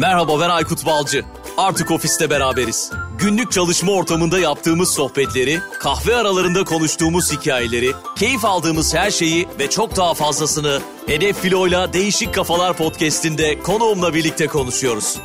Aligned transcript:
Merhaba 0.00 0.40
ben 0.40 0.48
Aykut 0.48 0.86
Balcı. 0.86 1.24
Artık 1.56 1.90
ofiste 1.90 2.30
beraberiz. 2.30 2.92
Günlük 3.18 3.52
çalışma 3.52 3.92
ortamında 3.92 4.38
yaptığımız 4.38 4.94
sohbetleri, 4.94 5.60
kahve 5.78 6.16
aralarında 6.16 6.64
konuştuğumuz 6.64 7.32
hikayeleri, 7.32 7.92
keyif 8.16 8.44
aldığımız 8.44 8.94
her 8.94 9.10
şeyi 9.10 9.48
ve 9.58 9.70
çok 9.70 9.96
daha 9.96 10.14
fazlasını 10.14 10.80
Hedef 11.06 11.40
Filo'yla 11.40 11.92
Değişik 11.92 12.34
Kafalar 12.34 12.76
podcast'inde 12.76 13.58
konuğumla 13.62 14.14
birlikte 14.14 14.46
konuşuyoruz. 14.46 15.16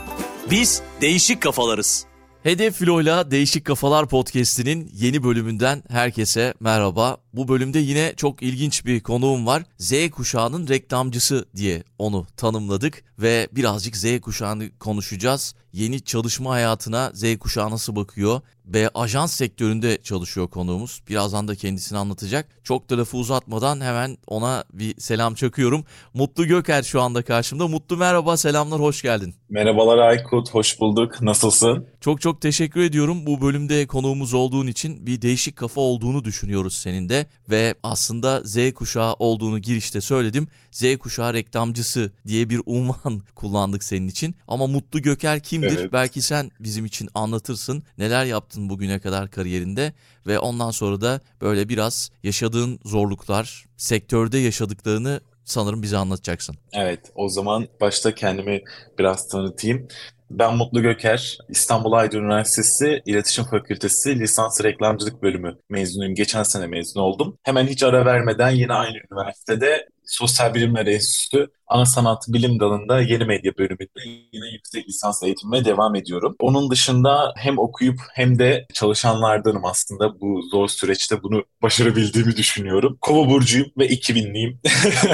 Biz 0.51 0.81
değişik 1.01 1.42
kafalarız. 1.42 2.05
Hedef 2.46 2.75
Filo'yla 2.75 3.31
Değişik 3.31 3.65
Kafalar 3.65 4.07
podcast'inin 4.07 4.91
yeni 4.94 5.23
bölümünden 5.23 5.83
herkese 5.89 6.53
merhaba. 6.59 7.17
Bu 7.33 7.47
bölümde 7.47 7.79
yine 7.79 8.13
çok 8.17 8.44
ilginç 8.44 8.85
bir 8.85 8.99
konuğum 8.99 9.45
var. 9.45 9.63
Z 9.77 10.09
kuşağının 10.09 10.67
reklamcısı 10.67 11.45
diye 11.55 11.83
onu 11.99 12.27
tanımladık 12.37 13.03
ve 13.19 13.47
birazcık 13.51 13.97
Z 13.97 14.19
kuşağını 14.21 14.69
konuşacağız. 14.79 15.55
Yeni 15.76 16.02
çalışma 16.02 16.52
hayatına 16.52 17.12
Z 17.13 17.38
kuşağı 17.38 17.72
nasıl 17.72 17.95
bakıyor 17.95 18.41
ve 18.68 18.90
ajans 18.94 19.34
sektöründe 19.34 19.98
çalışıyor 20.04 20.48
konuğumuz. 20.48 21.02
Birazdan 21.09 21.48
da 21.48 21.55
kendisini 21.55 21.98
anlatacak. 21.98 22.48
Çok 22.63 22.90
da 22.90 22.98
lafı 22.98 23.17
uzatmadan 23.17 23.81
hemen 23.81 24.17
ona 24.27 24.64
bir 24.73 25.02
selam 25.02 25.36
çakıyorum. 25.36 25.86
Mutlu 26.14 26.48
Göker 26.48 26.84
şu 26.84 27.02
anda 27.02 27.22
karşımda. 27.22 27.67
Mutlu 27.67 27.98
merhaba, 27.98 28.38
selamlar, 28.38 28.80
hoş 28.80 29.02
geldin. 29.02 29.36
Merhabalar 29.50 29.98
Aykut, 29.98 30.53
hoş 30.53 30.80
bulduk. 30.80 31.22
Nasılsın? 31.22 31.88
Çok 32.02 32.22
çok 32.22 32.42
teşekkür 32.42 32.81
ediyorum. 32.81 33.26
Bu 33.26 33.42
bölümde 33.42 33.88
konuğumuz 33.88 34.34
olduğun 34.34 34.67
için 34.67 35.05
bir 35.05 35.22
değişik 35.22 35.55
kafa 35.55 35.81
olduğunu 35.81 36.26
düşünüyoruz 36.26 36.73
senin 36.78 37.09
de. 37.09 37.26
Ve 37.50 37.76
aslında 37.84 38.42
Z 38.44 38.73
kuşağı 38.73 39.14
olduğunu 39.14 39.59
girişte 39.59 40.02
söyledim. 40.02 40.48
Z 40.72 40.98
kuşağı 40.98 41.34
reklamcısı 41.34 42.12
diye 42.28 42.50
bir 42.50 42.62
unvan 42.66 43.22
kullandık 43.36 43.84
senin 43.84 44.08
için. 44.08 44.36
Ama 44.48 44.67
Mutlu 44.67 45.02
Göker 45.02 45.39
kimdir? 45.68 45.82
Evet. 45.82 45.94
Belki 45.94 46.22
sen 46.22 46.52
bizim 46.60 46.86
için 46.86 47.10
anlatırsın. 47.16 47.84
Neler 47.98 48.26
yaptın 48.26 48.70
bugüne 48.70 49.00
kadar 49.00 49.31
kariyerinde 49.31 49.94
ve 50.28 50.39
ondan 50.39 50.72
sonra 50.72 51.02
da 51.02 51.22
böyle 51.42 51.70
biraz 51.70 52.12
yaşadığın 52.23 52.80
zorluklar, 52.86 53.66
sektörde 53.78 54.38
yaşadıklarını 54.38 55.22
sanırım 55.44 55.81
bize 55.81 55.98
anlatacaksın. 55.98 56.56
Evet, 56.73 57.12
o 57.16 57.30
zaman 57.30 57.67
başta 57.81 58.16
kendimi 58.16 58.62
biraz 59.00 59.28
tanıtayım. 59.28 59.88
Ben 60.31 60.56
Mutlu 60.58 60.81
Göker, 60.81 61.38
İstanbul 61.50 61.92
Aydın 61.92 62.20
Üniversitesi 62.20 63.02
İletişim 63.06 63.45
Fakültesi 63.45 64.20
Lisans 64.20 64.64
Reklamcılık 64.64 65.23
Bölümü 65.23 65.58
mezunuyum. 65.70 66.16
Geçen 66.16 66.44
sene 66.44 66.67
mezun 66.67 67.00
oldum. 67.02 67.38
Hemen 67.44 67.67
hiç 67.67 67.84
ara 67.84 68.06
vermeden 68.06 68.50
yine 68.50 68.73
aynı 68.73 68.98
üniversitede 69.11 69.88
Sosyal 70.06 70.53
Bilimler 70.53 70.86
Enstitüsü 70.86 71.48
Ana 71.67 71.86
Sanat 71.86 72.25
Bilim 72.28 72.59
Dalı'nda 72.59 73.02
Yeni 73.02 73.25
Medya 73.25 73.58
bölümünde 73.58 74.28
yine 74.31 74.48
yüksek 74.53 74.88
lisans 74.89 75.23
eğitimime 75.23 75.66
devam 75.66 75.95
ediyorum. 75.95 76.36
Onun 76.39 76.72
dışında 76.72 77.34
hem 77.38 77.59
okuyup 77.59 78.00
hem 78.14 78.39
de 78.39 78.67
çalışanlardanım 78.73 79.66
aslında 79.66 80.22
bu 80.22 80.42
zor 80.52 80.67
süreçte 80.67 81.23
bunu 81.23 81.44
başarabildiğimi 81.61 82.38
düşünüyorum. 82.38 82.98
Kova 83.02 83.30
burcuyum 83.30 83.67
ve 83.78 83.88
2000'liyim. 83.88 84.58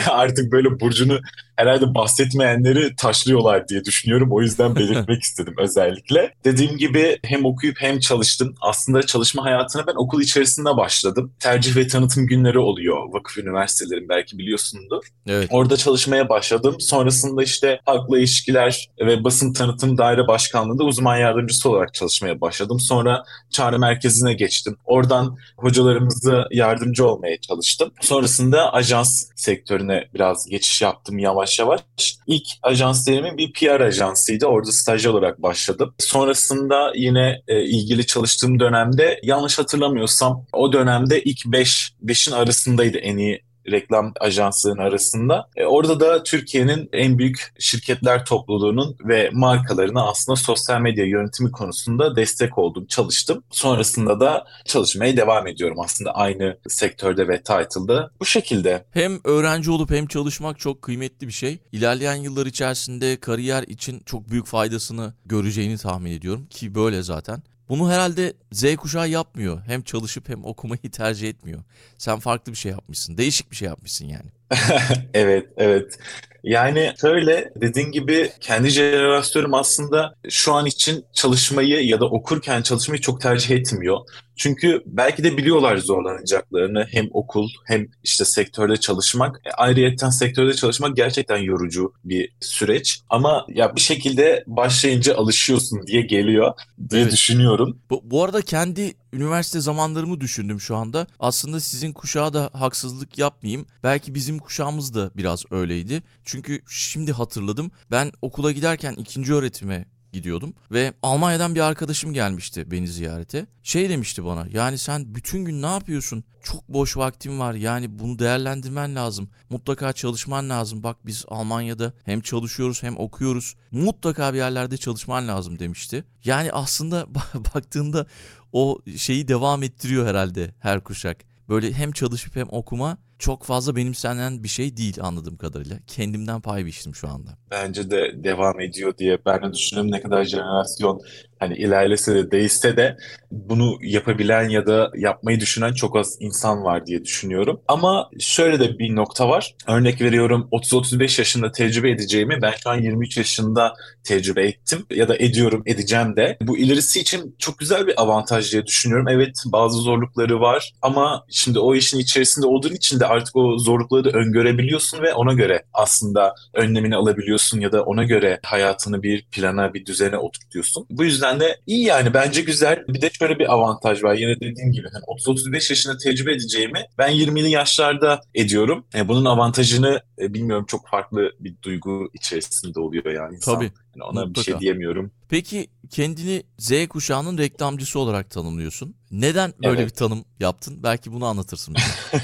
Artık 0.09 0.51
böyle 0.51 0.79
burcunu 0.79 1.19
herhalde 1.61 1.95
bahsetmeyenleri 1.95 2.95
taşlıyorlar 2.95 3.67
diye 3.67 3.85
düşünüyorum. 3.85 4.29
O 4.31 4.41
yüzden 4.41 4.75
belirtmek 4.75 5.23
istedim 5.23 5.53
özellikle. 5.57 6.33
Dediğim 6.43 6.77
gibi 6.77 7.19
hem 7.23 7.45
okuyup 7.45 7.75
hem 7.79 7.99
çalıştım. 7.99 8.55
Aslında 8.61 9.03
çalışma 9.03 9.43
hayatına 9.43 9.87
ben 9.87 9.93
okul 9.95 10.21
içerisinde 10.21 10.77
başladım. 10.77 11.33
Tercih 11.39 11.75
ve 11.75 11.87
tanıtım 11.87 12.27
günleri 12.27 12.59
oluyor 12.59 13.13
vakıf 13.13 13.37
üniversitelerin 13.37 14.09
belki 14.09 14.37
biliyorsundur. 14.37 15.03
Evet. 15.27 15.47
Orada 15.51 15.77
çalışmaya 15.77 16.29
başladım. 16.29 16.75
Sonrasında 16.79 17.43
işte 17.43 17.79
halkla 17.85 18.19
ilişkiler 18.19 18.89
ve 18.99 19.23
basın 19.23 19.53
tanıtım 19.53 19.97
daire 19.97 20.27
başkanlığında 20.27 20.83
uzman 20.83 21.17
yardımcısı 21.17 21.69
olarak 21.69 21.93
çalışmaya 21.93 22.41
başladım. 22.41 22.79
Sonra 22.79 23.23
çağrı 23.49 23.79
merkezine 23.79 24.33
geçtim. 24.33 24.77
Oradan 24.85 25.37
hocalarımıza 25.57 26.47
yardımcı 26.51 27.07
olmaya 27.07 27.37
çalıştım. 27.41 27.91
Sonrasında 28.01 28.73
ajans 28.73 29.25
sektörüne 29.35 30.07
biraz 30.13 30.45
geçiş 30.45 30.81
yaptım 30.81 31.19
yavaş 31.19 31.50
yavaş. 31.59 31.81
İlk 32.27 32.47
ajans 32.63 33.07
dönemi 33.07 33.37
bir 33.37 33.53
PR 33.53 33.81
ajansıydı. 33.81 34.45
Orada 34.45 34.71
stajyer 34.71 35.09
olarak 35.09 35.41
başladım. 35.41 35.93
Sonrasında 35.99 36.93
yine 36.95 37.41
e, 37.47 37.63
ilgili 37.63 38.05
çalıştığım 38.05 38.59
dönemde 38.59 39.19
yanlış 39.23 39.59
hatırlamıyorsam 39.59 40.45
o 40.53 40.73
dönemde 40.73 41.23
ilk 41.23 41.45
5 41.45 41.93
5'in 42.05 42.33
arasındaydı 42.33 42.97
en 42.97 43.17
iyi 43.17 43.43
reklam 43.67 44.13
ajanslarının 44.19 44.81
arasında. 44.81 45.49
E, 45.55 45.65
orada 45.65 45.99
da 45.99 46.23
Türkiye'nin 46.23 46.89
en 46.93 47.17
büyük 47.17 47.53
şirketler 47.59 48.25
topluluğunun 48.25 48.97
ve 49.05 49.29
markalarına 49.33 50.07
aslında 50.07 50.35
sosyal 50.35 50.81
medya 50.81 51.05
yönetimi 51.05 51.51
konusunda 51.51 52.15
destek 52.15 52.57
oldum, 52.57 52.85
çalıştım. 52.85 53.43
Sonrasında 53.49 54.19
da 54.19 54.45
çalışmaya 54.65 55.17
devam 55.17 55.47
ediyorum 55.47 55.79
aslında 55.79 56.11
aynı 56.15 56.57
sektörde 56.67 57.27
ve 57.27 57.37
title'da. 57.37 58.11
Bu 58.19 58.25
şekilde. 58.25 58.85
Hem 58.91 59.19
öğrenci 59.23 59.71
olup 59.71 59.91
hem 59.91 60.07
çalışmak 60.07 60.59
çok 60.59 60.81
kıymetli 60.81 61.27
bir 61.27 61.33
şey. 61.33 61.59
İlerleyen 61.71 62.15
yıllar 62.15 62.45
içerisinde 62.45 63.19
kariyer 63.19 63.63
için 63.63 64.01
çok 64.05 64.29
büyük 64.29 64.45
faydasını 64.45 65.13
göreceğini 65.25 65.77
tahmin 65.77 66.11
ediyorum 66.11 66.47
ki 66.49 66.75
böyle 66.75 67.01
zaten. 67.03 67.43
Bunu 67.71 67.91
herhalde 67.91 68.33
Z 68.51 68.75
kuşağı 68.75 69.09
yapmıyor. 69.09 69.61
Hem 69.65 69.81
çalışıp 69.81 70.29
hem 70.29 70.45
okumayı 70.45 70.91
tercih 70.91 71.29
etmiyor. 71.29 71.63
Sen 71.97 72.19
farklı 72.19 72.51
bir 72.51 72.57
şey 72.57 72.71
yapmışsın. 72.71 73.17
Değişik 73.17 73.51
bir 73.51 73.55
şey 73.55 73.67
yapmışsın 73.67 74.05
yani. 74.05 74.31
Evet, 75.13 75.49
evet. 75.57 75.99
Yani 76.43 76.93
şöyle 77.01 77.51
dediğin 77.55 77.91
gibi 77.91 78.31
kendi 78.41 78.69
jenerasyonum 78.69 79.53
aslında 79.53 80.15
şu 80.29 80.53
an 80.53 80.65
için 80.65 81.05
çalışmayı 81.13 81.85
ya 81.87 81.99
da 81.99 82.05
okurken 82.05 82.61
çalışmayı 82.61 83.01
çok 83.01 83.21
tercih 83.21 83.55
etmiyor. 83.55 83.99
Çünkü 84.35 84.83
belki 84.85 85.23
de 85.23 85.37
biliyorlar 85.37 85.77
zorlanacaklarını 85.77 86.87
hem 86.91 87.07
okul 87.11 87.49
hem 87.65 87.87
işte 88.03 88.25
sektörde 88.25 88.77
çalışmak. 88.77 89.41
E, 89.45 89.51
ayrıyeten 89.51 90.09
sektörde 90.09 90.53
çalışmak 90.53 90.95
gerçekten 90.95 91.37
yorucu 91.37 91.93
bir 92.03 92.29
süreç. 92.39 93.01
Ama 93.09 93.45
ya 93.49 93.75
bir 93.75 93.81
şekilde 93.81 94.43
başlayınca 94.47 95.15
alışıyorsun 95.15 95.87
diye 95.87 96.01
geliyor 96.01 96.53
diye 96.89 97.01
Evet. 97.01 97.11
düşünüyorum. 97.11 97.77
Bu, 97.89 98.01
bu 98.03 98.23
arada 98.23 98.41
kendi 98.41 98.93
üniversite 99.13 99.59
zamanlarımı 99.59 100.21
düşündüm 100.21 100.59
şu 100.59 100.75
anda. 100.75 101.07
Aslında 101.19 101.59
sizin 101.59 101.93
kuşağa 101.93 102.33
da 102.33 102.49
haksızlık 102.53 103.17
yapmayayım. 103.17 103.65
Belki 103.83 104.15
bizim 104.15 104.39
kuşağımız 104.39 104.93
da 104.93 105.11
biraz 105.15 105.43
öyleydi. 105.51 106.03
Çünkü 106.31 106.61
şimdi 106.67 107.11
hatırladım. 107.11 107.71
Ben 107.91 108.11
okula 108.21 108.51
giderken 108.51 108.93
ikinci 108.93 109.33
öğretime 109.33 109.85
gidiyordum 110.11 110.53
ve 110.71 110.93
Almanya'dan 111.01 111.55
bir 111.55 111.59
arkadaşım 111.59 112.13
gelmişti 112.13 112.71
beni 112.71 112.87
ziyarete. 112.87 113.45
Şey 113.63 113.89
demişti 113.89 114.25
bana 114.25 114.47
yani 114.51 114.77
sen 114.77 115.15
bütün 115.15 115.45
gün 115.45 115.61
ne 115.61 115.65
yapıyorsun? 115.65 116.23
Çok 116.43 116.69
boş 116.69 116.97
vaktin 116.97 117.39
var 117.39 117.53
yani 117.53 117.99
bunu 117.99 118.19
değerlendirmen 118.19 118.95
lazım. 118.95 119.29
Mutlaka 119.49 119.93
çalışman 119.93 120.49
lazım. 120.49 120.83
Bak 120.83 120.97
biz 121.05 121.25
Almanya'da 121.27 121.93
hem 122.05 122.21
çalışıyoruz 122.21 122.83
hem 122.83 122.97
okuyoruz. 122.97 123.55
Mutlaka 123.71 124.33
bir 124.33 124.37
yerlerde 124.37 124.77
çalışman 124.77 125.27
lazım 125.27 125.59
demişti. 125.59 126.03
Yani 126.23 126.51
aslında 126.51 127.07
baktığında 127.55 128.05
o 128.51 128.79
şeyi 128.97 129.27
devam 129.27 129.63
ettiriyor 129.63 130.07
herhalde 130.07 130.55
her 130.59 130.83
kuşak. 130.83 131.17
Böyle 131.49 131.73
hem 131.73 131.91
çalışıp 131.91 132.35
hem 132.35 132.47
okuma 132.49 132.97
çok 133.21 133.43
fazla 133.43 133.75
benimsenen 133.75 134.43
bir 134.43 134.47
şey 134.47 134.77
değil 134.77 134.97
anladığım 135.01 135.37
kadarıyla. 135.37 135.77
Kendimden 135.87 136.41
pay 136.41 136.65
biçtim 136.65 136.95
şu 136.95 137.07
anda. 137.07 137.29
Bence 137.51 137.91
de 137.91 138.23
devam 138.23 138.59
ediyor 138.59 138.97
diye 138.97 139.17
ben 139.25 139.43
de 139.43 139.53
düşünüyorum 139.53 139.91
ne 139.91 140.01
kadar 140.01 140.23
jenerasyon 140.23 141.01
hani 141.41 141.55
ilerlese 141.57 142.15
de 142.15 142.31
değişse 142.31 142.77
de 142.77 142.97
bunu 143.31 143.77
yapabilen 143.81 144.49
ya 144.49 144.65
da 144.67 144.91
yapmayı 144.95 145.39
düşünen 145.39 145.73
çok 145.73 145.97
az 145.97 146.17
insan 146.19 146.63
var 146.63 146.85
diye 146.85 147.03
düşünüyorum. 147.03 147.61
Ama 147.67 148.09
şöyle 148.19 148.59
de 148.59 148.79
bir 148.79 148.95
nokta 148.95 149.29
var. 149.29 149.55
Örnek 149.67 150.01
veriyorum 150.01 150.47
30-35 150.51 151.19
yaşında 151.19 151.51
tecrübe 151.51 151.91
edeceğimi 151.91 152.41
ben 152.41 152.53
şu 152.63 152.69
an 152.69 152.81
23 152.81 153.17
yaşında 153.17 153.73
tecrübe 154.03 154.47
ettim 154.47 154.85
ya 154.91 155.07
da 155.07 155.17
ediyorum 155.17 155.63
edeceğim 155.65 156.15
de. 156.15 156.37
Bu 156.41 156.57
ilerisi 156.57 156.99
için 156.99 157.35
çok 157.39 157.59
güzel 157.59 157.87
bir 157.87 158.01
avantaj 158.01 158.51
diye 158.51 158.65
düşünüyorum. 158.65 159.07
Evet 159.07 159.43
bazı 159.45 159.77
zorlukları 159.77 160.39
var 160.39 160.73
ama 160.81 161.25
şimdi 161.29 161.59
o 161.59 161.75
işin 161.75 161.99
içerisinde 161.99 162.47
olduğun 162.47 162.75
için 162.75 162.99
de 162.99 163.05
artık 163.11 163.35
o 163.35 163.57
zorlukları 163.57 164.03
da 164.03 164.09
öngörebiliyorsun 164.09 165.01
ve 165.01 165.13
ona 165.13 165.33
göre 165.33 165.63
aslında 165.73 166.35
önlemini 166.53 166.95
alabiliyorsun 166.95 167.59
ya 167.59 167.71
da 167.71 167.83
ona 167.83 168.03
göre 168.03 168.39
hayatını 168.43 169.03
bir 169.03 169.25
plana, 169.31 169.73
bir 169.73 169.85
düzene 169.85 170.17
oturtuyorsun. 170.17 170.85
Bu 170.89 171.03
yüzden 171.03 171.39
de 171.39 171.59
iyi 171.67 171.85
yani 171.85 172.13
bence 172.13 172.41
güzel. 172.41 172.83
Bir 172.87 173.01
de 173.01 173.09
şöyle 173.09 173.39
bir 173.39 173.53
avantaj 173.53 174.03
var. 174.03 174.13
Yine 174.15 174.35
dediğim 174.35 174.71
gibi 174.71 174.87
hani 174.93 175.03
30-35 175.03 175.71
yaşında 175.71 175.97
tecrübe 175.97 176.31
edeceğimi 176.31 176.85
ben 176.97 177.11
20'li 177.11 177.49
yaşlarda 177.51 178.21
ediyorum. 178.35 178.85
E, 178.95 179.07
bunun 179.07 179.25
avantajını 179.25 180.01
e, 180.19 180.33
bilmiyorum 180.33 180.65
çok 180.67 180.87
farklı 180.87 181.31
bir 181.39 181.55
duygu 181.63 182.09
içerisinde 182.13 182.79
oluyor 182.79 183.05
yani 183.05 183.35
insan. 183.35 183.55
Tabii. 183.55 183.71
Yani 183.95 184.03
ona 184.03 184.21
bir 184.21 184.27
mutlaka. 184.27 184.51
şey 184.51 184.59
diyemiyorum. 184.59 185.11
Peki 185.29 185.67
kendini 185.89 186.43
Z 186.57 186.87
kuşağının 186.87 187.37
reklamcısı 187.37 187.99
olarak 187.99 188.29
tanımlıyorsun. 188.29 188.95
Neden 189.11 189.53
böyle 189.63 189.81
Evet. 189.81 189.91
bir 189.91 189.95
tanım 189.95 190.25
yaptın? 190.39 190.79
Belki 190.83 191.11
bunu 191.11 191.25
anlatırsın. 191.25 191.75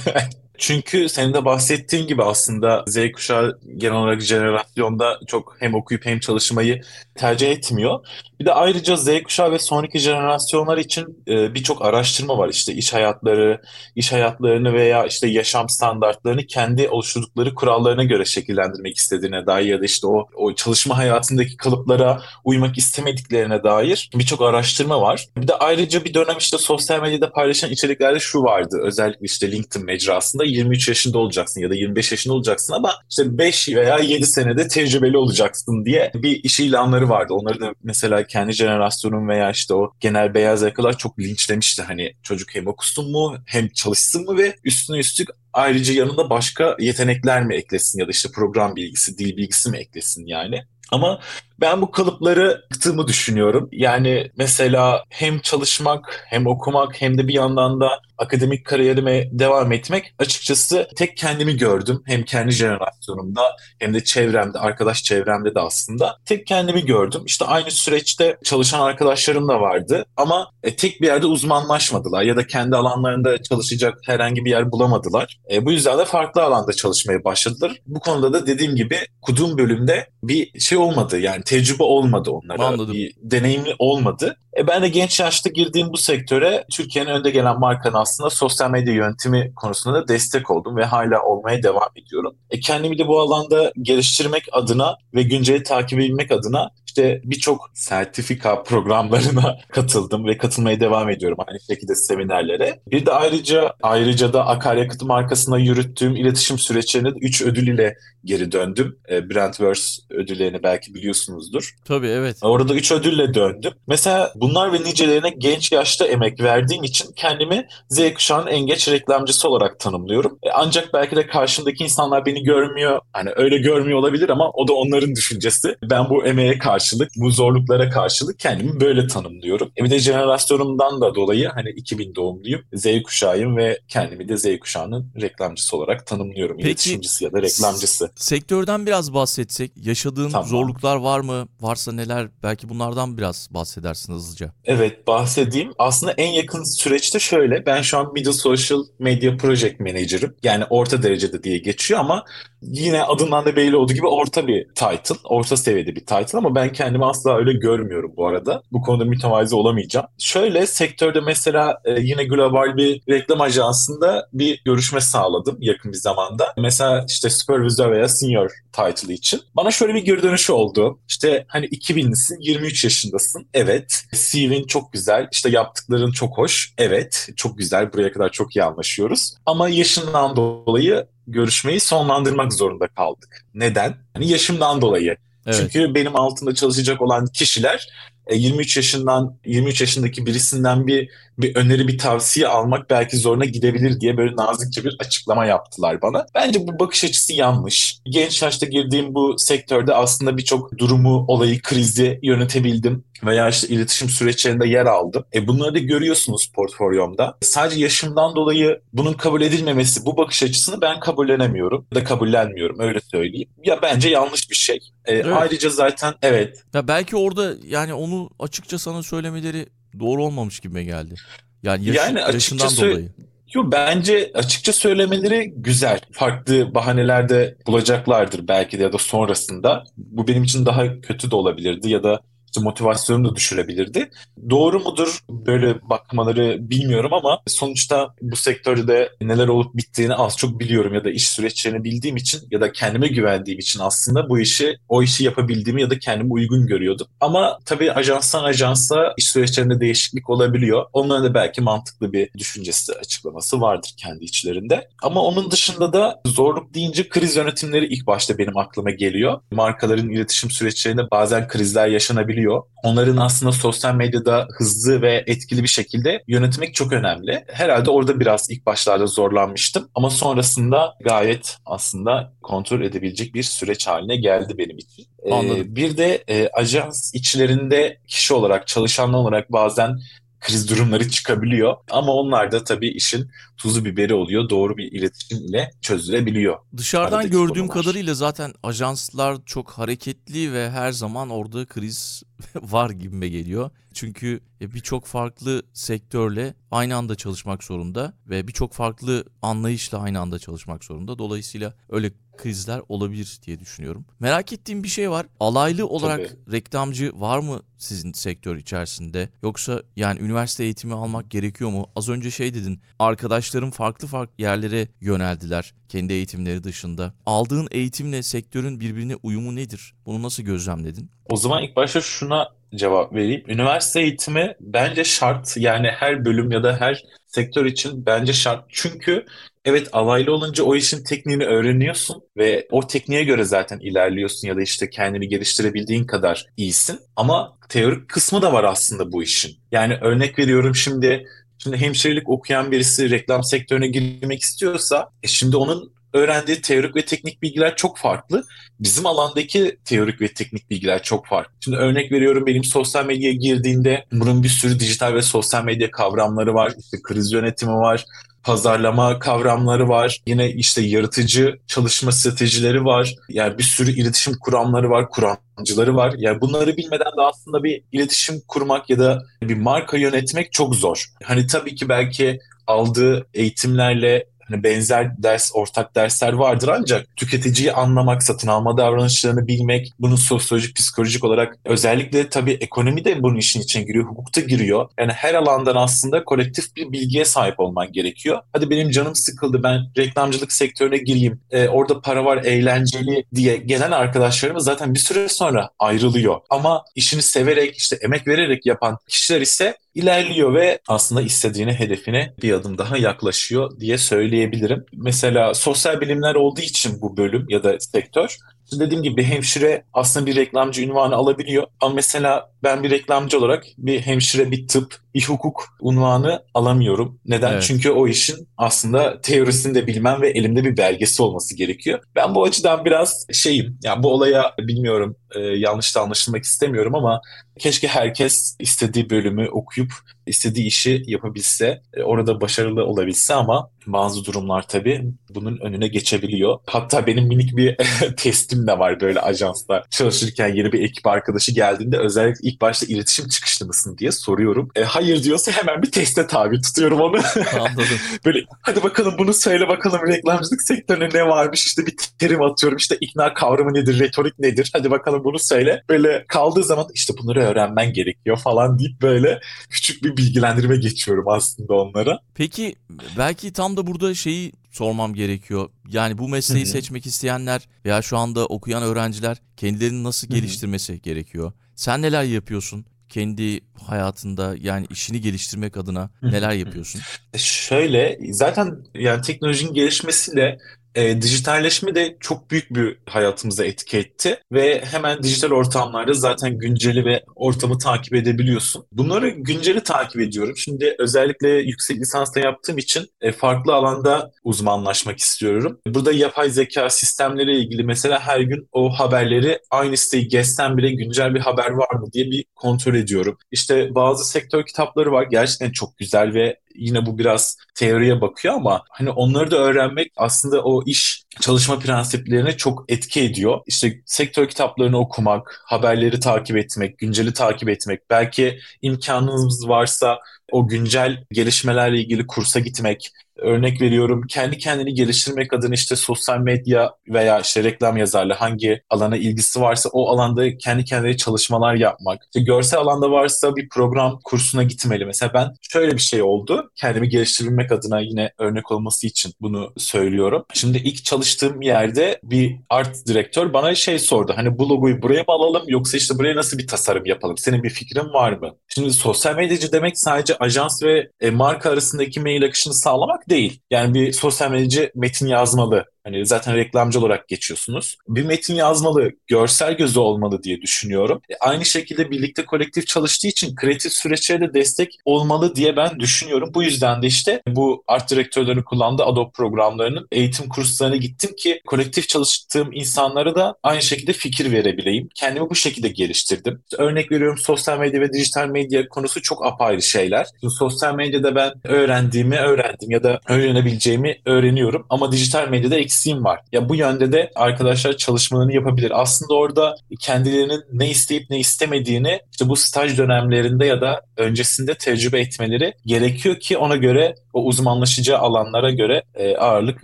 Çünkü 0.58 1.10
senin 1.10 1.34
de 1.34 1.46
bahsettiğin 1.46 2.08
gibi 2.08 2.24
aslında 2.24 2.84
Z 2.88 3.12
kuşağı 3.12 3.60
genel 3.78 3.96
olarak 3.96 4.22
jenerasyonda 4.22 5.20
çok 5.28 5.56
hem 5.60 5.76
okuyup 5.76 6.06
hem 6.06 6.20
çalışmayı 6.20 6.82
tercih 7.16 7.52
etmiyor. 7.52 8.00
Bir 8.40 8.46
de 8.46 8.54
ayrıca 8.54 8.96
Z 8.96 9.24
kuşağı 9.24 9.52
ve 9.52 9.60
sonraki 9.60 10.00
jenerasyonlar 10.00 10.78
için 10.78 11.24
e, 11.28 11.54
birçok 11.54 11.86
araştırma 11.86 12.38
var. 12.38 12.50
İşte 12.50 12.74
iş 12.74 12.94
hayatları, 12.94 13.62
iş 13.96 14.12
hayatlarını 14.12 14.74
veya 14.74 15.06
işte 15.06 15.28
yaşam 15.28 15.70
standartlarını 15.70 16.48
kendi 16.48 16.90
oluşturdukları 16.90 17.56
kurallarına 17.56 18.04
göre 18.04 18.26
şekillendirmek 18.26 18.98
istediğine 18.98 19.46
dair 19.46 19.66
ya 19.66 19.82
da 19.82 19.86
işte 19.86 20.08
o, 20.08 20.28
o 20.36 20.56
çalışma 20.56 20.98
hayatındaki 20.98 21.58
kalıplara 21.58 22.22
uymak 22.44 22.78
istemediklerine 22.78 23.64
dair 23.64 24.10
birçok 24.16 24.42
araştırma 24.42 25.02
var. 25.02 25.26
Bir 25.38 25.48
de 25.48 25.54
ayrıca 25.54 26.06
bir 26.06 26.14
dönem 26.14 26.38
işte 26.38 26.58
sosyal 26.58 27.02
medyada 27.02 27.32
paylaşan 27.32 27.72
içeriklerde 27.72 28.20
şu 28.20 28.44
vardı. 28.44 28.80
Özellikle 28.84 29.26
işte 29.26 29.52
LinkedIn 29.52 29.86
mecrasında 29.86 30.46
23 30.48 30.88
yaşında 30.88 31.18
olacaksın 31.18 31.62
ya 31.62 31.70
da 31.70 31.76
25 31.76 32.12
yaşında 32.12 32.34
olacaksın 32.34 32.74
ama 32.74 32.94
işte 33.10 33.38
5 33.38 33.70
veya 33.70 33.98
7 33.98 34.26
senede 34.26 34.68
tecrübeli 34.68 35.18
olacaksın 35.18 35.86
diye 35.86 36.12
bir 36.16 36.44
iş 36.44 36.60
ilanları 36.60 37.10
vardı. 37.10 37.34
Onları 37.34 37.62
da 37.62 37.74
mesela 37.84 38.28
kendi 38.28 38.54
jenerasyonum 38.54 39.30
veya 39.30 39.52
işte 39.52 39.74
o 39.74 39.92
genel 40.00 40.34
beyaz 40.34 40.62
yakalar 40.62 40.98
çok 40.98 41.20
linçlemişti. 41.20 41.84
Hani 41.84 42.14
çocuk 42.24 42.56
hem 42.56 42.68
okusun 42.68 43.12
mu 43.12 43.38
hem 43.46 43.70
çalışsın 43.70 44.26
mı 44.26 44.38
ve 44.38 44.56
üstüne 44.64 44.98
üstlük 44.98 45.30
ayrıca 45.54 45.94
yanında 45.94 46.30
başka 46.30 46.76
yetenekler 46.80 47.46
mi 47.46 47.56
eklesin 47.56 48.00
ya 48.00 48.08
da 48.08 48.12
işte 48.12 48.30
program 48.36 48.76
bilgisi, 48.76 49.18
dil 49.18 49.38
bilgisi 49.38 49.70
mi 49.70 49.78
eklesin 49.78 50.26
yani. 50.26 50.64
Ama 50.92 51.20
ben 51.62 51.82
bu 51.82 51.92
kalıpları 51.92 52.62
yıktığımı 52.72 53.08
düşünüyorum. 53.08 53.70
Yani 53.72 54.32
mesela 54.38 55.04
hem 55.10 55.40
çalışmak 55.40 56.26
hem 56.30 56.48
okumak 56.48 57.02
hem 57.02 57.18
de 57.18 57.28
bir 57.28 57.34
yandan 57.34 57.80
da 57.80 58.00
akademik 58.18 58.66
kariyerime 58.66 59.30
devam 59.32 59.72
etmek 59.72 60.14
açıkçası 60.20 60.88
tek 60.96 61.18
kendimi 61.18 61.58
gördüm. 61.58 62.02
Hem 62.06 62.24
kendi 62.24 62.52
jenerasyonumda 62.52 63.42
hem 63.80 63.94
de 63.94 64.04
çevremde, 64.04 64.60
arkadaş 64.60 65.04
çevremde 65.04 65.56
de 65.56 65.60
aslında 65.60 66.18
tek 66.26 66.48
kendimi 66.48 66.86
gördüm. 66.86 67.22
İşte 67.26 67.46
aynı 67.46 67.72
süreçte 67.72 68.38
çalışan 68.44 68.80
arkadaşlarım 68.80 69.48
da 69.48 69.62
vardı 69.62 70.06
ama 70.18 70.52
e, 70.64 70.76
tek 70.76 71.02
bir 71.02 71.08
yerde 71.08 71.26
uzmanlaşmadılar 71.26 72.24
ya 72.24 72.36
da 72.36 72.48
kendi 72.48 72.76
alanlarında 72.76 73.44
çalışacak 73.44 73.98
herhangi 74.06 74.46
bir 74.46 74.50
yer 74.50 74.72
bulamadılar. 74.72 75.40
E, 75.52 75.66
bu 75.66 75.72
yüzden 75.72 75.98
de 75.98 76.06
farklı 76.06 76.44
alanda 76.44 76.74
çalışmaya 76.74 77.24
başladılar. 77.24 77.72
Bu 77.86 78.00
konuda 78.00 78.34
da 78.34 78.48
dediğim 78.48 78.76
gibi 78.76 78.98
okuduğum 79.22 79.58
bölümde 79.58 80.08
bir 80.24 80.60
şey 80.60 80.78
olmadı. 80.78 81.20
Yani 81.20 81.44
tecrübe 81.48 81.84
olmadı 81.84 82.32
onlara. 82.32 82.66
Anladım. 82.66 82.94
Bir 82.94 83.14
deneyimli 83.22 83.76
olmadı. 83.80 84.38
E 84.58 84.68
ben 84.68 84.82
de 84.82 84.90
genç 84.90 85.20
yaşta 85.20 85.50
girdiğim 85.50 85.94
bu 85.94 85.98
sektöre 85.98 86.66
Türkiye'nin 86.72 87.10
önde 87.10 87.30
gelen 87.30 87.60
markanın 87.60 87.96
aslında 87.96 88.30
sosyal 88.30 88.72
medya 88.72 88.94
yönetimi 88.94 89.54
konusunda 89.56 90.02
da 90.02 90.08
destek 90.08 90.52
oldum 90.52 90.78
ve 90.78 90.86
hala 90.86 91.24
olmaya 91.24 91.64
devam 91.64 91.90
ediyorum. 91.96 92.36
E 92.50 92.60
kendimi 92.60 92.98
de 92.98 93.08
bu 93.08 93.20
alanda 93.20 93.72
geliştirmek 93.82 94.44
adına 94.52 94.96
ve 95.14 95.24
günceli 95.24 95.64
takip 95.64 96.00
edebilmek 96.00 96.32
adına 96.32 96.70
işte 96.98 97.22
birçok 97.24 97.70
sertifika 97.74 98.64
programlarına 98.64 99.58
katıldım 99.70 100.26
ve 100.26 100.38
katılmaya 100.38 100.80
devam 100.80 101.10
ediyorum 101.10 101.38
aynı 101.48 101.60
şekilde 101.60 101.96
seminerlere. 101.96 102.80
Bir 102.92 103.06
de 103.06 103.12
ayrıca 103.12 103.74
ayrıca 103.82 104.34
da 104.34 104.48
akaryakıt 104.48 105.04
markasına 105.04 105.58
yürüttüğüm 105.58 106.16
iletişim 106.16 106.60
süreçlerine 106.60 107.10
3 107.22 107.42
ödül 107.42 107.68
ile 107.68 107.98
geri 108.28 108.52
döndüm. 108.52 109.00
E, 109.12 109.30
Brandverse 109.30 110.02
ödüllerini 110.10 110.64
belki 110.64 110.94
biliyorsunuzdur. 110.94 111.76
Tabii 111.86 112.08
evet. 112.08 112.38
Orada 112.42 112.74
3 112.76 112.92
ödülle 112.92 113.34
döndüm. 113.34 113.72
Mesela 113.88 114.32
bunlar 114.36 114.74
ve 114.74 114.78
nicelerine 114.78 115.30
genç 115.38 115.72
yaşta 115.72 116.06
emek 116.06 116.40
verdiğim 116.40 116.84
için 116.84 117.10
kendimi 117.16 117.68
Z 117.90 118.14
kuşağının 118.14 118.48
en 118.48 118.66
geç 118.66 118.90
reklamcısı 118.90 119.50
olarak 119.50 119.80
tanımlıyorum. 119.80 120.40
E, 120.44 120.50
ancak 120.52 120.94
belki 120.94 121.16
de 121.16 121.28
karşımdaki 121.28 121.84
insanlar 121.84 122.26
beni 122.26 122.44
görmüyor. 122.44 123.00
Hani 123.14 123.30
öyle 123.36 123.58
görmüyor 123.58 124.00
olabilir 124.00 124.30
ama 124.30 124.52
o 124.54 124.68
da 124.68 124.74
onların 124.74 125.16
düşüncesi. 125.16 125.76
Ben 125.90 126.10
bu 126.10 126.26
emeğe 126.26 126.58
karşılık, 126.88 127.12
bu 127.16 127.32
zorluklara 127.32 127.90
karşılık 127.90 128.40
kendimi 128.40 128.80
böyle 128.80 129.08
tanımlıyorum. 129.08 129.72
E 129.78 129.84
bir 129.84 129.90
de 129.90 130.00
jenerasyonumdan 130.00 131.02
da 131.02 131.16
dolayı 131.16 131.48
hani 131.48 131.70
2000 131.70 132.16
doğumluyum. 132.16 132.62
Z 132.74 132.86
kuşağıyım 133.04 133.58
ve 133.58 133.80
kendimi 133.88 134.30
de 134.30 134.38
Z 134.38 134.60
kuşağının 134.60 135.12
reklamcısı 135.22 135.78
olarak 135.78 136.08
tanımlıyorum. 136.08 136.58
Peki, 136.58 136.68
İletişimcisi 136.68 137.24
ya 137.26 137.32
da 137.32 137.42
reklamcısı. 137.42 138.12
Sektörden 138.16 138.86
biraz 138.86 139.14
bahsetsek. 139.14 139.72
Yaşadığın 139.76 140.30
Tamam. 140.30 140.48
zorluklar 140.48 140.96
var 140.96 141.20
mı? 141.20 141.48
Varsa 141.62 141.92
neler? 141.92 142.28
Belki 142.44 142.70
bunlardan 142.70 143.18
biraz 143.18 143.48
bahsedersin 143.52 144.14
hızlıca. 144.14 144.52
Evet 144.66 145.08
bahsedeyim. 145.08 145.74
Aslında 145.78 146.12
en 146.12 146.32
yakın 146.32 146.64
süreçte 146.78 147.20
şöyle. 147.20 147.66
Ben 147.66 147.82
şu 147.82 147.98
an 147.98 148.14
Middle 148.14 148.34
Social 148.34 148.84
Media 149.00 149.38
Project 149.38 149.80
Manager'ım. 149.80 150.36
Yani 150.44 150.64
orta 150.70 151.04
derecede 151.04 151.44
diye 151.44 151.58
geçiyor 151.58 152.00
ama 152.00 152.26
yine 152.62 153.04
adından 153.04 153.46
da 153.46 153.56
belli 153.56 153.76
olduğu 153.76 153.94
gibi 153.94 154.08
orta 154.08 154.48
bir 154.48 154.68
title. 154.68 155.16
Orta 155.24 155.58
seviyede 155.58 155.96
bir 155.96 156.06
title 156.06 156.38
ama 156.38 156.56
ben 156.56 156.74
kendimi 156.78 157.06
asla 157.06 157.38
öyle 157.38 157.54
görmüyorum 157.54 158.14
bu 158.18 158.28
arada. 158.28 158.64
Bu 158.72 158.82
konuda 158.82 159.06
mütevazi 159.06 159.56
olamayacağım. 159.56 160.06
Şöyle 160.18 160.68
sektörde 160.68 161.20
mesela 161.20 161.82
e, 161.86 162.02
yine 162.02 162.24
global 162.24 162.78
bir 162.78 163.02
reklam 163.10 163.42
ajansında 163.42 164.28
bir 164.34 164.62
görüşme 164.66 165.02
sağladım 165.02 165.58
yakın 165.60 165.92
bir 165.92 165.98
zamanda. 165.98 166.54
Mesela 166.58 167.06
işte 167.10 167.30
supervisor 167.30 167.92
veya 167.92 168.08
senior 168.08 168.50
title 168.72 169.14
için. 169.14 169.42
Bana 169.56 169.72
şöyle 169.72 169.96
bir 169.96 170.06
geri 170.06 170.24
dönüşü 170.24 170.54
oldu. 170.54 171.00
İşte 171.08 171.46
hani 171.48 171.66
2000'lisin, 171.66 172.38
23 172.40 172.84
yaşındasın. 172.84 173.48
Evet. 173.54 174.04
CV'in 174.14 174.68
çok 174.68 174.94
güzel. 174.94 175.28
İşte 175.32 175.50
yaptıkların 175.50 176.12
çok 176.12 176.38
hoş. 176.38 176.74
Evet. 176.78 177.30
Çok 177.36 177.58
güzel. 177.58 177.94
Buraya 177.94 178.12
kadar 178.12 178.30
çok 178.30 178.56
iyi 178.56 178.64
anlaşıyoruz. 178.64 179.34
Ama 179.46 179.70
yaşından 179.70 180.36
dolayı 180.36 181.08
görüşmeyi 181.28 181.80
sonlandırmak 181.80 182.54
zorunda 182.54 182.88
kaldık. 182.88 183.46
Neden? 183.54 183.96
Hani 184.14 184.30
yaşımdan 184.30 184.82
dolayı. 184.82 185.18
Evet. 185.48 185.60
Çünkü 185.60 185.96
benim 185.96 186.16
altında 186.16 186.56
çalışacak 186.56 187.02
olan 187.02 187.28
kişiler 187.28 187.88
23 188.32 188.78
yaşından 188.78 189.38
23 189.46 189.82
yaşındaki 189.82 190.26
birisinden 190.26 190.88
bir 190.88 191.10
bir 191.38 191.56
öneri 191.56 191.88
bir 191.88 191.98
tavsiye 191.98 192.48
almak 192.48 192.90
belki 192.90 193.18
zoruna 193.18 193.46
gidebilir 193.46 194.00
diye 194.00 194.18
böyle 194.18 194.36
nazikçe 194.36 194.84
bir 194.84 194.98
açıklama 195.00 195.46
yaptılar 195.46 196.02
bana. 196.02 196.26
Bence 196.36 196.68
bu 196.68 196.80
bakış 196.80 197.04
açısı 197.04 197.34
yanlış. 197.34 197.98
Genç 198.06 198.42
yaşta 198.42 198.66
girdiğim 198.66 199.16
bu 199.16 199.36
sektörde 199.38 199.94
aslında 199.94 200.38
birçok 200.38 200.78
durumu, 200.78 201.26
olayı, 201.28 201.62
krizi 201.62 202.20
yönetebildim 202.24 203.04
veya 203.26 203.50
işte 203.50 203.68
iletişim 203.68 204.10
süreçlerinde 204.10 204.68
yer 204.68 204.86
aldım. 204.86 205.26
E 205.34 205.48
bunları 205.48 205.76
da 205.76 205.80
görüyorsunuz 205.80 206.52
portfolyomda. 206.56 207.38
Sadece 207.42 207.82
yaşımdan 207.82 208.36
dolayı 208.36 208.82
bunun 208.94 209.14
kabul 209.14 209.42
edilmemesi, 209.42 210.06
bu 210.06 210.18
bakış 210.18 210.44
açısını 210.44 210.82
ben 210.82 211.00
kabullenemiyorum 211.00 211.86
ya 211.92 212.02
da 212.02 212.04
kabullenmiyorum 212.04 212.80
öyle 212.80 213.00
söyleyeyim. 213.12 213.50
Ya 213.64 213.80
bence 213.82 214.10
yanlış 214.10 214.50
bir 214.50 214.56
şey. 214.56 214.80
E, 215.06 215.18
Evet. 215.18 215.38
Ayrıca 215.38 215.70
zaten 215.70 216.14
evet 216.22 216.64
Ya 216.74 216.88
belki 216.88 217.16
orada 217.16 217.54
yani 217.68 217.94
onu 217.94 218.17
açıkça 218.40 218.80
sana 218.80 219.04
söylemeleri 219.04 219.66
doğru 220.00 220.24
olmamış 220.26 220.60
gibi 220.60 220.86
geldi. 220.86 221.16
Yani, 221.64 221.86
yaş- 221.86 221.98
Yani 221.98 222.20
yaşından 222.20 222.68
dolayı. 222.78 223.12
Yo 223.54 223.72
bence 223.72 224.32
açıkça 224.34 224.74
söylemeleri 224.74 225.54
güzel. 225.56 226.00
Farklı 226.12 226.74
bahanelerde 226.76 227.58
bulacaklardır 227.68 228.48
belki 228.48 228.80
de 228.80 228.84
ya 228.84 228.94
da 228.94 228.98
sonrasında. 228.98 229.84
Bu 229.98 230.28
benim 230.28 230.44
için 230.44 230.66
daha 230.66 231.02
kötü 231.02 231.32
de 231.32 231.36
olabilirdi 231.36 231.90
ya 231.90 232.04
da 232.04 232.20
işte 232.58 232.64
motivasyonum 232.64 233.26
da 233.26 233.36
düşürebilirdi. 233.36 234.10
Doğru 234.50 234.80
mudur 234.80 235.20
böyle 235.30 235.90
bakmaları 235.90 236.58
bilmiyorum 236.60 237.14
ama 237.14 237.40
sonuçta 237.48 238.14
bu 238.22 238.36
sektörde 238.36 238.88
de 238.88 239.10
neler 239.22 239.48
olup 239.48 239.76
bittiğini 239.76 240.14
az 240.14 240.38
çok 240.38 240.60
biliyorum 240.60 240.94
ya 240.94 241.04
da 241.04 241.12
iş 241.12 241.30
süreçlerini 241.30 241.84
bildiğim 241.84 242.16
için 242.16 242.42
ya 242.52 242.62
da 242.62 242.72
kendime 242.72 243.08
güvendiğim 243.08 243.60
için 243.60 243.80
aslında 243.80 244.30
bu 244.30 244.40
işi 244.40 244.78
o 244.90 245.04
işi 245.04 245.24
yapabildiğimi 245.24 245.82
ya 245.82 245.90
da 245.90 246.00
kendimi 246.00 246.34
uygun 246.34 246.68
görüyordum. 246.68 247.08
Ama 247.22 247.60
tabii 247.66 247.92
ajanstan 247.92 248.44
ajansa 248.44 249.14
iş 249.18 249.30
süreçlerinde 249.30 249.80
değişiklik 249.80 250.30
olabiliyor. 250.30 250.86
Onların 250.94 251.26
da 251.26 251.34
belki 251.34 251.62
mantıklı 251.62 252.14
bir 252.14 252.30
düşüncesi, 252.38 252.94
açıklaması 252.94 253.62
vardır 253.62 253.94
kendi 253.98 254.24
içlerinde. 254.24 254.90
Ama 255.04 255.22
onun 255.22 255.52
dışında 255.52 255.94
da 255.94 256.22
zorluk 256.26 256.74
deyince 256.74 257.10
kriz 257.10 257.36
yönetimleri 257.36 257.86
ilk 257.86 258.08
başta 258.08 258.38
benim 258.38 258.58
aklıma 258.58 258.92
geliyor. 258.92 259.42
Markaların 259.52 260.10
iletişim 260.10 260.52
süreçlerinde 260.52 261.02
bazen 261.12 261.48
krizler 261.48 261.88
yaşanabiliyor. 261.88 262.47
Onların 262.84 263.18
aslında 263.18 263.52
sosyal 263.52 263.96
medyada 263.96 264.48
hızlı 264.58 265.02
ve 265.02 265.24
etkili 265.28 265.64
bir 265.64 265.68
şekilde 265.68 266.24
yönetmek 266.28 266.76
çok 266.76 266.94
önemli. 266.94 267.46
Herhalde 267.48 267.90
orada 267.90 268.20
biraz 268.20 268.50
ilk 268.50 268.66
başlarda 268.66 269.08
zorlanmıştım 269.08 269.90
ama 269.96 270.10
sonrasında 270.10 270.94
gayet 271.04 271.58
aslında 271.66 272.34
kontrol 272.42 272.82
edebilecek 272.82 273.34
bir 273.34 273.44
süreç 273.44 273.88
haline 273.88 274.16
geldi 274.16 274.58
benim 274.58 274.78
için. 274.78 275.06
Ee, 275.24 275.34
Anladım. 275.34 275.76
bir 275.76 275.98
de 275.98 276.24
e, 276.30 276.50
ajans 276.54 277.16
içlerinde 277.16 278.00
kişi 278.08 278.34
olarak, 278.34 278.68
çalışanlar 278.68 279.18
olarak 279.18 279.52
bazen 279.52 279.98
kriz 280.40 280.70
durumları 280.70 281.10
çıkabiliyor. 281.10 281.76
Ama 281.92 282.14
onlar 282.14 282.52
da 282.52 282.64
tabii 282.64 282.90
işin 282.90 283.32
tuzu 283.58 283.86
biberi 283.86 284.14
oluyor. 284.14 284.50
Doğru 284.50 284.78
bir 284.78 284.92
iletişim 284.92 285.38
ile 285.38 285.72
çözülebiliyor. 285.82 286.58
Dışarıdan 286.78 287.18
Aradaki 287.18 287.32
gördüğüm 287.32 287.68
konular. 287.68 287.86
kadarıyla 287.86 288.14
zaten 288.14 288.54
ajanslar 288.64 289.38
çok 289.46 289.72
hareketli 289.72 290.54
ve 290.54 290.70
her 290.70 290.92
zaman 290.92 291.30
orada 291.30 291.66
kriz 291.66 292.24
var 292.62 292.90
gibime 292.90 293.30
geliyor. 293.30 293.70
Çünkü 293.94 294.40
e, 294.62 294.74
birçok 294.74 295.06
farklı 295.06 295.64
sektörle 295.74 296.54
aynı 296.72 296.96
anda 296.96 297.16
çalışmak 297.16 297.64
zorunda 297.64 298.14
ve 298.28 298.48
birçok 298.48 298.74
farklı 298.74 299.26
anlayışla 299.42 300.00
aynı 300.00 300.20
anda 300.20 300.40
çalışmak 300.40 300.84
zorunda. 300.84 301.20
Dolayısıyla 301.20 301.74
öyle 301.90 302.12
krizler 302.38 302.82
olabilir 302.90 303.40
diye 303.46 303.60
düşünüyorum. 303.60 304.06
Merak 304.20 304.54
ettiğim 304.54 304.84
bir 304.84 304.88
şey 304.88 305.12
var. 305.12 305.26
Alaylı 305.40 305.88
olarak 305.88 306.30
Tabii. 306.30 306.52
reklamcı 306.52 307.12
var 307.16 307.40
mı 307.40 307.62
sizin 307.78 308.14
sektör 308.14 308.56
içerisinde? 308.56 309.30
Yoksa 309.44 309.84
yani 309.96 310.20
üniversite 310.20 310.64
eğitimi 310.64 310.94
almak 310.94 311.32
gerekiyor 311.32 311.70
mu? 311.70 311.90
Az 311.96 312.10
önce 312.10 312.32
şey 312.32 312.54
dedin. 312.54 312.82
Arkadaşlarım 313.00 313.72
farklı 313.72 314.08
farklı 314.08 314.44
yerlere 314.44 314.88
yöneldiler 315.02 315.74
kendi 315.90 316.14
eğitimleri 316.14 316.64
dışında. 316.64 317.14
Aldığın 317.26 317.68
eğitimle 317.72 318.24
sektörün 318.24 318.80
birbirine 318.80 319.16
uyumu 319.24 319.56
nedir? 319.56 319.94
Bunu 320.06 320.24
nasıl 320.24 320.44
gözlemledin? 320.44 321.12
O 321.30 321.38
zaman 321.38 321.64
ilk 321.64 321.76
başta 321.76 322.02
şuna 322.02 322.48
cevap 322.76 323.14
vereyim. 323.14 323.44
Üniversite 323.48 324.02
eğitimi 324.02 324.56
bence 324.60 325.04
şart. 325.04 325.58
Yani 325.58 325.88
her 325.88 326.26
bölüm 326.26 326.52
ya 326.52 326.64
da 326.64 326.78
her 326.80 327.04
sektör 327.26 327.66
için 327.66 328.06
bence 328.06 328.34
şart. 328.34 328.66
Çünkü 328.70 329.26
evet 329.66 329.90
alaylı 329.92 330.34
olunca 330.34 330.64
o 330.64 330.76
işin 330.76 331.04
tekniğini 331.04 331.46
öğreniyorsun 331.46 332.24
ve 332.38 332.68
o 332.72 332.88
tekniğe 332.88 333.24
göre 333.24 333.44
zaten 333.44 333.80
ilerliyorsun 333.80 334.48
ya 334.48 334.58
da 334.58 334.62
işte 334.62 334.90
kendini 334.90 335.28
geliştirebildiğin 335.28 336.04
kadar 336.04 336.46
iyisin. 336.58 337.00
Ama 337.16 337.58
teorik 337.70 338.10
kısmı 338.10 338.42
da 338.42 338.54
var 338.54 338.64
aslında 338.64 339.12
bu 339.12 339.24
işin. 339.24 339.58
Yani 339.72 339.98
örnek 340.02 340.40
veriyorum 340.40 340.76
şimdi 340.76 341.26
Şimdi 341.58 341.78
hemşirelik 341.78 342.30
okuyan 342.30 342.72
birisi 342.72 343.10
reklam 343.10 343.44
sektörüne 343.44 343.88
girmek 343.88 344.42
istiyorsa 344.42 345.10
e 345.24 345.28
şimdi 345.28 345.58
onun 345.58 345.97
öğrendiği 346.18 346.62
teorik 346.62 346.96
ve 346.96 347.06
teknik 347.06 347.42
bilgiler 347.42 347.76
çok 347.76 347.98
farklı. 347.98 348.44
Bizim 348.80 349.06
alandaki 349.06 349.78
teorik 349.86 350.22
ve 350.22 350.34
teknik 350.34 350.70
bilgiler 350.70 351.04
çok 351.04 351.28
farklı. 351.28 351.52
Şimdi 351.60 351.78
örnek 351.78 352.12
veriyorum 352.12 352.46
benim 352.46 352.64
sosyal 352.64 353.06
medyaya 353.06 353.34
girdiğinde 353.34 354.06
bunun 354.12 354.44
bir 354.44 354.50
sürü 354.50 354.80
dijital 354.80 355.14
ve 355.14 355.22
sosyal 355.22 355.64
medya 355.64 355.92
kavramları 355.92 356.54
var. 356.54 356.74
İşte 356.80 356.98
kriz 357.04 357.32
yönetimi 357.32 357.74
var, 357.74 358.06
pazarlama 358.44 359.20
kavramları 359.20 359.90
var. 359.90 360.22
Yine 360.28 360.52
işte 360.52 360.82
yaratıcı 360.82 361.60
çalışma 361.68 362.12
stratejileri 362.12 362.86
var. 362.86 363.16
Yani 363.30 363.58
bir 363.58 363.64
sürü 363.64 363.92
iletişim 363.92 364.34
kuramları 364.42 364.90
var, 364.90 365.10
kuramcıları 365.10 365.96
var. 365.96 366.14
Yani 366.18 366.42
bunları 366.42 366.78
bilmeden 366.78 367.18
de 367.18 367.22
aslında 367.22 367.64
bir 367.64 367.84
iletişim 367.92 368.42
kurmak 368.48 368.90
ya 368.90 369.00
da 369.00 369.24
bir 369.42 369.58
marka 369.58 369.98
yönetmek 369.98 370.52
çok 370.52 370.76
zor. 370.76 371.06
Hani 371.24 371.48
tabii 371.48 371.76
ki 371.76 371.90
belki 371.90 372.40
aldığı 372.68 373.28
eğitimlerle 373.34 374.26
hani 374.50 374.64
benzer 374.64 375.24
ders, 375.24 375.52
ortak 375.54 375.96
dersler 375.96 376.34
vardır 376.34 376.68
ancak 376.68 377.16
tüketiciyi 377.16 377.74
anlamak, 377.74 378.24
satın 378.24 378.48
alma 378.48 378.78
davranışlarını 378.78 379.48
bilmek, 379.48 379.92
bunun 380.00 380.16
sosyolojik, 380.16 380.76
psikolojik 380.76 381.24
olarak 381.24 381.58
özellikle 381.66 382.30
tabii 382.30 382.52
ekonomi 382.52 383.06
de 383.06 383.24
bunun 383.24 383.38
işin 383.38 383.62
içine 383.62 383.84
giriyor, 383.84 384.06
hukukta 384.06 384.42
giriyor. 384.42 384.90
Yani 385.00 385.12
her 385.12 385.34
alandan 385.34 385.76
aslında 385.76 386.24
kolektif 386.24 386.76
bir 386.76 386.92
bilgiye 386.92 387.26
sahip 387.26 387.60
olman 387.60 387.92
gerekiyor. 387.92 388.40
Hadi 388.54 388.70
benim 388.70 388.90
canım 388.90 389.16
sıkıldı, 389.16 389.64
ben 389.64 389.80
reklamcılık 389.98 390.52
sektörüne 390.52 390.98
gireyim, 390.98 391.42
e, 391.52 391.68
orada 391.68 392.02
para 392.02 392.26
var, 392.26 392.38
eğlenceli 392.38 393.26
diye 393.36 393.58
gelen 393.58 393.92
arkadaşlarımız 393.92 394.66
zaten 394.66 394.94
bir 394.94 395.00
süre 395.00 395.30
sonra 395.30 395.70
ayrılıyor. 395.80 396.40
Ama 396.50 396.84
işini 396.96 397.22
severek, 397.22 397.78
işte 397.78 397.98
emek 398.02 398.28
vererek 398.28 398.66
yapan 398.66 398.98
kişiler 399.08 399.42
ise 399.42 399.78
ilerliyor 399.98 400.54
ve 400.54 400.80
aslında 400.88 401.22
istediğine, 401.22 401.74
hedefine 401.74 402.34
bir 402.42 402.54
adım 402.54 402.78
daha 402.78 402.98
yaklaşıyor 402.98 403.80
diye 403.80 403.98
söyleyebilirim. 404.38 404.86
Mesela 404.94 405.54
sosyal 405.54 406.02
bilimler 406.02 406.36
olduğu 406.36 406.62
için 406.62 407.02
bu 407.02 407.18
bölüm 407.18 407.46
ya 407.50 407.64
da 407.64 407.80
sektör 407.80 408.38
dediğim 408.80 409.04
gibi 409.04 409.24
hemşire 409.24 409.84
aslında 409.94 410.26
bir 410.26 410.36
reklamcı 410.36 410.82
ünvanı 410.82 411.16
alabiliyor. 411.16 411.64
Ama 411.82 411.96
mesela 411.96 412.52
ben 412.64 412.84
bir 412.84 412.90
reklamcı 412.90 413.38
olarak 413.38 413.64
bir 413.78 414.00
hemşire, 414.00 414.52
bir 414.52 414.68
tıp, 414.68 414.96
bir 415.14 415.24
hukuk 415.24 415.64
unvanı 415.82 416.44
alamıyorum. 416.54 417.20
Neden? 417.26 417.52
Evet. 417.52 417.64
Çünkü 417.68 417.92
o 417.92 418.08
işin 418.08 418.48
aslında 418.58 419.22
teorisini 419.22 419.76
de 419.76 419.88
bilmem 419.88 420.22
ve 420.22 420.30
elimde 420.30 420.64
bir 420.64 420.78
belgesi 420.78 421.24
olması 421.24 421.58
gerekiyor. 421.58 422.00
Ben 422.16 422.36
bu 422.36 422.44
açıdan 422.44 422.86
biraz 422.86 423.26
şeyim, 423.34 423.80
yani 423.84 424.04
bu 424.04 424.14
olaya 424.14 424.54
bilmiyorum 424.60 425.16
e, 425.36 425.40
yanlış 425.40 425.96
da 425.96 426.02
anlaşılmak 426.02 426.44
istemiyorum 426.44 426.96
ama 426.96 427.22
keşke 427.58 427.88
herkes 427.88 428.56
istediği 428.60 429.10
bölümü 429.10 429.50
okuyup 429.50 429.92
istediği 430.28 430.66
işi 430.66 431.04
yapabilse, 431.06 431.82
e, 431.94 432.04
orada 432.04 432.42
başarılı 432.42 432.86
olabilse 432.86 433.34
ama 433.34 433.70
bazı 433.88 434.26
durumlar 434.26 434.68
tabii 434.68 435.06
bunun 435.30 435.58
önüne 435.58 435.88
geçebiliyor. 435.88 436.60
Hatta 436.66 437.08
benim 437.08 437.28
minik 437.28 437.58
bir 437.58 437.78
testim 438.18 438.68
de 438.68 438.80
var 438.80 439.02
böyle 439.02 439.20
ajansla 439.22 439.84
çalışırken 439.90 440.56
yeni 440.56 440.72
bir 440.72 440.82
ekip 440.84 441.08
arkadaşı 441.08 441.52
geldiğinde 441.52 441.98
özellikle 441.98 442.50
ilk 442.50 442.62
başta 442.62 442.86
iletişim 442.86 443.28
çıkışlı 443.28 443.66
mısın 443.66 443.98
diye 443.98 444.12
soruyorum. 444.12 444.70
E, 444.76 444.84
hayır 444.84 445.24
diyorsa 445.24 445.52
hemen 445.52 445.82
bir 445.82 445.92
teste 445.92 446.28
tabi 446.28 446.62
tutuyorum 446.62 447.02
onu. 447.02 447.18
Anladım. 447.60 447.86
böyle 448.26 448.40
hadi 448.62 448.84
bakalım 448.84 449.16
bunu 449.18 449.34
söyle 449.34 449.68
bakalım 449.68 450.08
reklamcılık 450.08 450.62
sektörüne 450.62 451.10
ne 451.14 451.28
varmış 451.28 451.66
işte 451.66 451.86
bir 451.86 451.96
terim 452.20 452.42
atıyorum 452.42 452.78
işte 452.78 452.98
ikna 453.02 453.34
kavramı 453.34 453.74
nedir, 453.74 454.00
retorik 454.00 454.40
nedir 454.40 454.70
hadi 454.74 454.92
bakalım 454.92 455.24
bunu 455.24 455.40
söyle. 455.40 455.84
Böyle 455.90 456.26
kaldığı 456.28 456.64
zaman 456.64 456.88
işte 456.94 457.14
bunları 457.18 457.44
öğrenmen 457.48 457.94
gerekiyor 457.94 458.38
falan 458.38 458.80
deyip 458.80 459.02
böyle 459.02 459.40
küçük 459.70 460.04
bir 460.04 460.18
bilgilendirme 460.18 460.78
geçiyorum 460.78 461.28
aslında 461.28 461.74
onlara. 461.74 462.20
Peki 462.36 462.76
belki 463.18 463.54
tam 463.54 463.78
da 463.78 463.88
burada 463.88 464.14
şeyi 464.14 464.52
sormam 464.72 465.14
gerekiyor. 465.14 465.70
Yani 465.90 466.18
bu 466.18 466.30
mesleği 466.30 466.64
Hı-hı. 466.66 466.72
seçmek 466.72 467.06
isteyenler 467.06 467.68
veya 467.86 468.02
şu 468.02 468.18
anda 468.18 468.46
okuyan 468.46 468.84
öğrenciler 468.84 469.38
kendilerini 469.58 470.04
nasıl 470.04 470.28
Hı-hı. 470.28 470.38
geliştirmesi 470.38 471.02
gerekiyor? 471.02 471.52
Sen 471.76 472.02
neler 472.02 472.24
yapıyorsun? 472.24 472.86
kendi 473.10 473.60
hayatında 473.86 474.56
yani 474.60 474.88
işini 474.90 475.22
geliştirmek 475.22 475.78
adına 475.78 476.10
neler 476.22 476.52
yapıyorsun? 476.52 477.02
Şöyle 477.38 478.20
zaten 478.32 478.78
yani 478.94 479.22
teknolojinin 479.22 479.74
gelişmesiyle 479.74 480.58
e, 480.98 481.22
dijitalleşme 481.22 481.96
de 481.96 482.18
çok 482.20 482.52
büyük 482.52 482.76
bir 482.76 482.98
hayatımıza 483.06 483.66
etki 483.66 483.98
etti 483.98 484.40
ve 484.52 484.86
hemen 484.86 485.24
dijital 485.24 485.52
ortamlarda 485.52 486.14
zaten 486.14 486.58
günceli 486.58 487.06
ve 487.06 487.24
ortamı 487.36 487.78
takip 487.78 488.14
edebiliyorsun. 488.14 488.86
Bunları 488.92 489.30
günceli 489.30 489.84
takip 489.84 490.22
ediyorum. 490.22 490.58
Şimdi 490.58 490.96
özellikle 491.00 491.50
yüksek 491.50 491.98
lisansta 491.98 492.40
yaptığım 492.40 492.78
için 492.78 493.06
e, 493.22 493.32
farklı 493.32 493.74
alanda 493.74 494.32
uzmanlaşmak 494.44 495.20
istiyorum. 495.20 495.80
Burada 495.88 496.12
yapay 496.12 496.50
zeka 496.50 496.90
sistemleri 496.90 497.58
ilgili 497.58 497.84
mesela 497.84 498.20
her 498.20 498.40
gün 498.40 498.68
o 498.72 498.90
haberleri 498.90 499.60
aynı 499.72 499.98
siteyi 499.98 500.28
gezsem 500.28 500.78
bile 500.78 500.92
güncel 500.92 501.36
bir 501.36 501.40
haber 501.40 501.70
var 501.70 501.96
mı 501.96 502.12
diye 502.14 502.26
bir 502.26 502.46
kontrol 502.56 502.96
ediyorum. 502.96 503.38
İşte 503.52 503.96
bazı 503.96 504.26
sektör 504.26 504.66
kitapları 504.66 505.12
var 505.12 505.24
gerçekten 505.24 505.72
çok 505.72 505.98
güzel 505.98 506.34
ve 506.34 506.60
yine 506.78 507.06
bu 507.06 507.18
biraz 507.18 507.58
teoriye 507.76 508.22
bakıyor 508.22 508.54
ama 508.54 508.84
hani 508.90 509.10
onları 509.10 509.52
da 509.52 509.58
öğrenmek 509.58 510.12
aslında 510.18 510.62
o 510.64 510.84
iş 510.86 511.24
çalışma 511.42 511.80
prensiplerine 511.80 512.58
çok 512.58 512.86
etki 512.88 513.22
ediyor. 513.22 513.62
İşte 513.68 514.02
sektör 514.06 514.48
kitaplarını 514.48 514.98
okumak, 514.98 515.62
haberleri 515.66 516.20
takip 516.20 516.58
etmek, 516.58 516.98
günceli 516.98 517.34
takip 517.34 517.70
etmek, 517.70 518.10
belki 518.10 518.60
imkanınız 518.82 519.68
varsa 519.68 520.20
o 520.52 520.68
güncel 520.68 521.26
gelişmelerle 521.32 522.00
ilgili 522.00 522.28
kursa 522.28 522.60
gitmek, 522.60 523.12
Örnek 523.38 523.82
veriyorum 523.82 524.22
kendi 524.30 524.58
kendini 524.58 524.94
geliştirmek 524.94 525.54
adına 525.54 525.74
işte 525.74 525.96
sosyal 525.96 526.40
medya 526.40 526.94
veya 527.08 527.40
işte 527.40 527.64
reklam 527.64 527.98
yazarlı 527.98 528.34
hangi 528.34 528.82
alana 528.90 529.18
ilgisi 529.18 529.62
varsa 529.62 529.90
o 529.90 530.10
alanda 530.10 530.58
kendi 530.58 530.86
kendine 530.86 531.18
çalışmalar 531.18 531.76
yapmak. 531.76 532.24
İşte 532.24 532.40
görsel 532.40 532.80
alanda 532.80 533.12
varsa 533.12 533.56
bir 533.56 533.70
program 533.70 534.20
kursuna 534.24 534.64
gitmeli. 534.64 535.06
Mesela 535.06 535.34
ben 535.34 535.54
şöyle 535.62 535.92
bir 535.92 536.02
şey 536.02 536.22
oldu. 536.22 536.72
Kendimi 536.76 537.10
geliştirmek 537.10 537.72
adına 537.72 538.00
yine 538.00 538.32
örnek 538.38 538.72
olması 538.72 539.08
için 539.08 539.34
bunu 539.42 539.74
söylüyorum. 539.78 540.46
Şimdi 540.54 540.78
ilk 540.78 541.06
çalıştığım 541.06 541.62
yerde 541.62 542.20
bir 542.24 542.56
art 542.70 543.08
direktör 543.08 543.54
bana 543.54 543.76
şey 543.76 544.00
sordu. 544.00 544.34
Hani 544.36 544.58
bu 544.58 544.70
logoyu 544.70 545.02
buraya 545.02 545.20
mı 545.20 545.26
alalım 545.28 545.64
yoksa 545.68 545.98
işte 545.98 546.18
buraya 546.20 546.36
nasıl 546.36 546.58
bir 546.58 546.68
tasarım 546.68 547.06
yapalım? 547.06 547.38
Senin 547.38 547.64
bir 547.64 547.70
fikrin 547.70 548.14
var 548.14 548.32
mı? 548.32 548.56
Şimdi 548.68 548.94
sosyal 548.94 549.36
medyacı 549.36 549.72
demek 549.72 550.00
sadece 550.00 550.38
ajans 550.38 550.84
ve 550.84 551.10
e, 551.22 551.32
marka 551.32 551.70
arasındaki 551.70 552.20
mail 552.20 552.46
akışını 552.46 552.74
sağlamak 552.74 553.27
değil. 553.30 553.62
Yani 553.72 553.94
bir 553.94 554.12
sosyal 554.12 554.52
medyacı 554.52 554.92
metin 554.96 555.28
yazmalı, 555.28 555.86
Hani 556.08 556.26
zaten 556.26 556.56
reklamcı 556.56 557.00
olarak 557.00 557.28
geçiyorsunuz. 557.28 557.98
Bir 558.08 558.26
metin 558.26 558.56
yazmalı, 558.56 559.12
görsel 559.28 559.78
gözü 559.78 560.00
olmalı 560.00 560.44
diye 560.44 560.62
düşünüyorum. 560.62 561.22
E, 561.30 561.36
aynı 561.40 561.66
şekilde 561.66 562.12
birlikte 562.12 562.46
kolektif 562.46 562.88
çalıştığı 562.88 563.28
için 563.28 563.56
kreatif 563.56 563.94
süreçlere 563.94 564.42
de 564.42 564.54
destek 564.54 565.00
olmalı 565.06 565.56
diye 565.56 565.76
ben 565.78 566.00
düşünüyorum. 566.00 566.52
Bu 566.54 566.64
yüzden 566.64 567.02
de 567.02 567.08
işte 567.08 567.42
bu 567.48 567.84
art 567.88 568.12
direktörlerini 568.12 568.64
kullandığı 568.64 569.04
Adobe 569.04 569.32
programlarının 569.32 570.08
eğitim 570.12 570.50
kurslarına 570.50 570.96
gittim 570.96 571.32
ki 571.38 571.62
kolektif 571.68 572.10
çalıştığım 572.10 572.70
insanlara 572.74 573.36
da 573.36 573.56
aynı 573.64 573.82
şekilde 573.82 574.14
fikir 574.14 574.52
verebileyim. 574.52 575.10
Kendimi 575.16 575.50
bu 575.50 575.56
şekilde 575.56 575.88
geliştirdim. 575.88 576.62
İşte 576.72 576.84
örnek 576.84 577.12
veriyorum 577.12 577.38
sosyal 577.38 577.80
medya 577.80 578.02
ve 578.02 578.14
dijital 578.14 578.48
medya 578.48 578.90
konusu 578.90 579.22
çok 579.22 579.46
apayrı 579.46 579.82
şeyler. 579.82 580.26
Şimdi 580.40 580.54
sosyal 580.54 580.96
medyada 580.96 581.36
ben 581.36 581.54
öğrendiğimi 581.64 582.38
öğrendim 582.38 582.92
ya 582.92 583.04
da 583.04 583.20
öğrenebileceğimi 583.30 584.18
öğreniyorum 584.26 584.86
ama 584.90 585.12
dijital 585.12 585.50
medyada 585.50 585.76
eksik 585.76 585.97
eksiğim 585.98 586.24
var. 586.24 586.40
Ya 586.52 586.70
bu 586.70 586.76
yönde 586.76 587.12
de 587.12 587.32
arkadaşlar 587.36 587.98
çalışmalarını 587.98 588.54
yapabilir. 588.54 589.02
Aslında 589.02 589.34
orada 589.34 589.76
kendilerinin 590.00 590.64
ne 590.74 590.90
isteyip 590.90 591.30
ne 591.30 591.40
istemediğini 591.40 592.20
işte 592.32 592.50
bu 592.50 592.56
staj 592.56 592.98
dönemlerinde 592.98 593.66
ya 593.66 593.82
da 593.82 594.02
öncesinde 594.18 594.74
tecrübe 594.76 595.20
etmeleri 595.20 595.74
gerekiyor 595.86 596.36
ki 596.36 596.58
ona 596.58 596.76
göre 596.76 597.16
o 597.34 597.44
uzmanlaşacağı 597.44 598.20
alanlara 598.20 598.72
göre 598.72 599.04
e, 599.16 599.36
ağırlık 599.36 599.84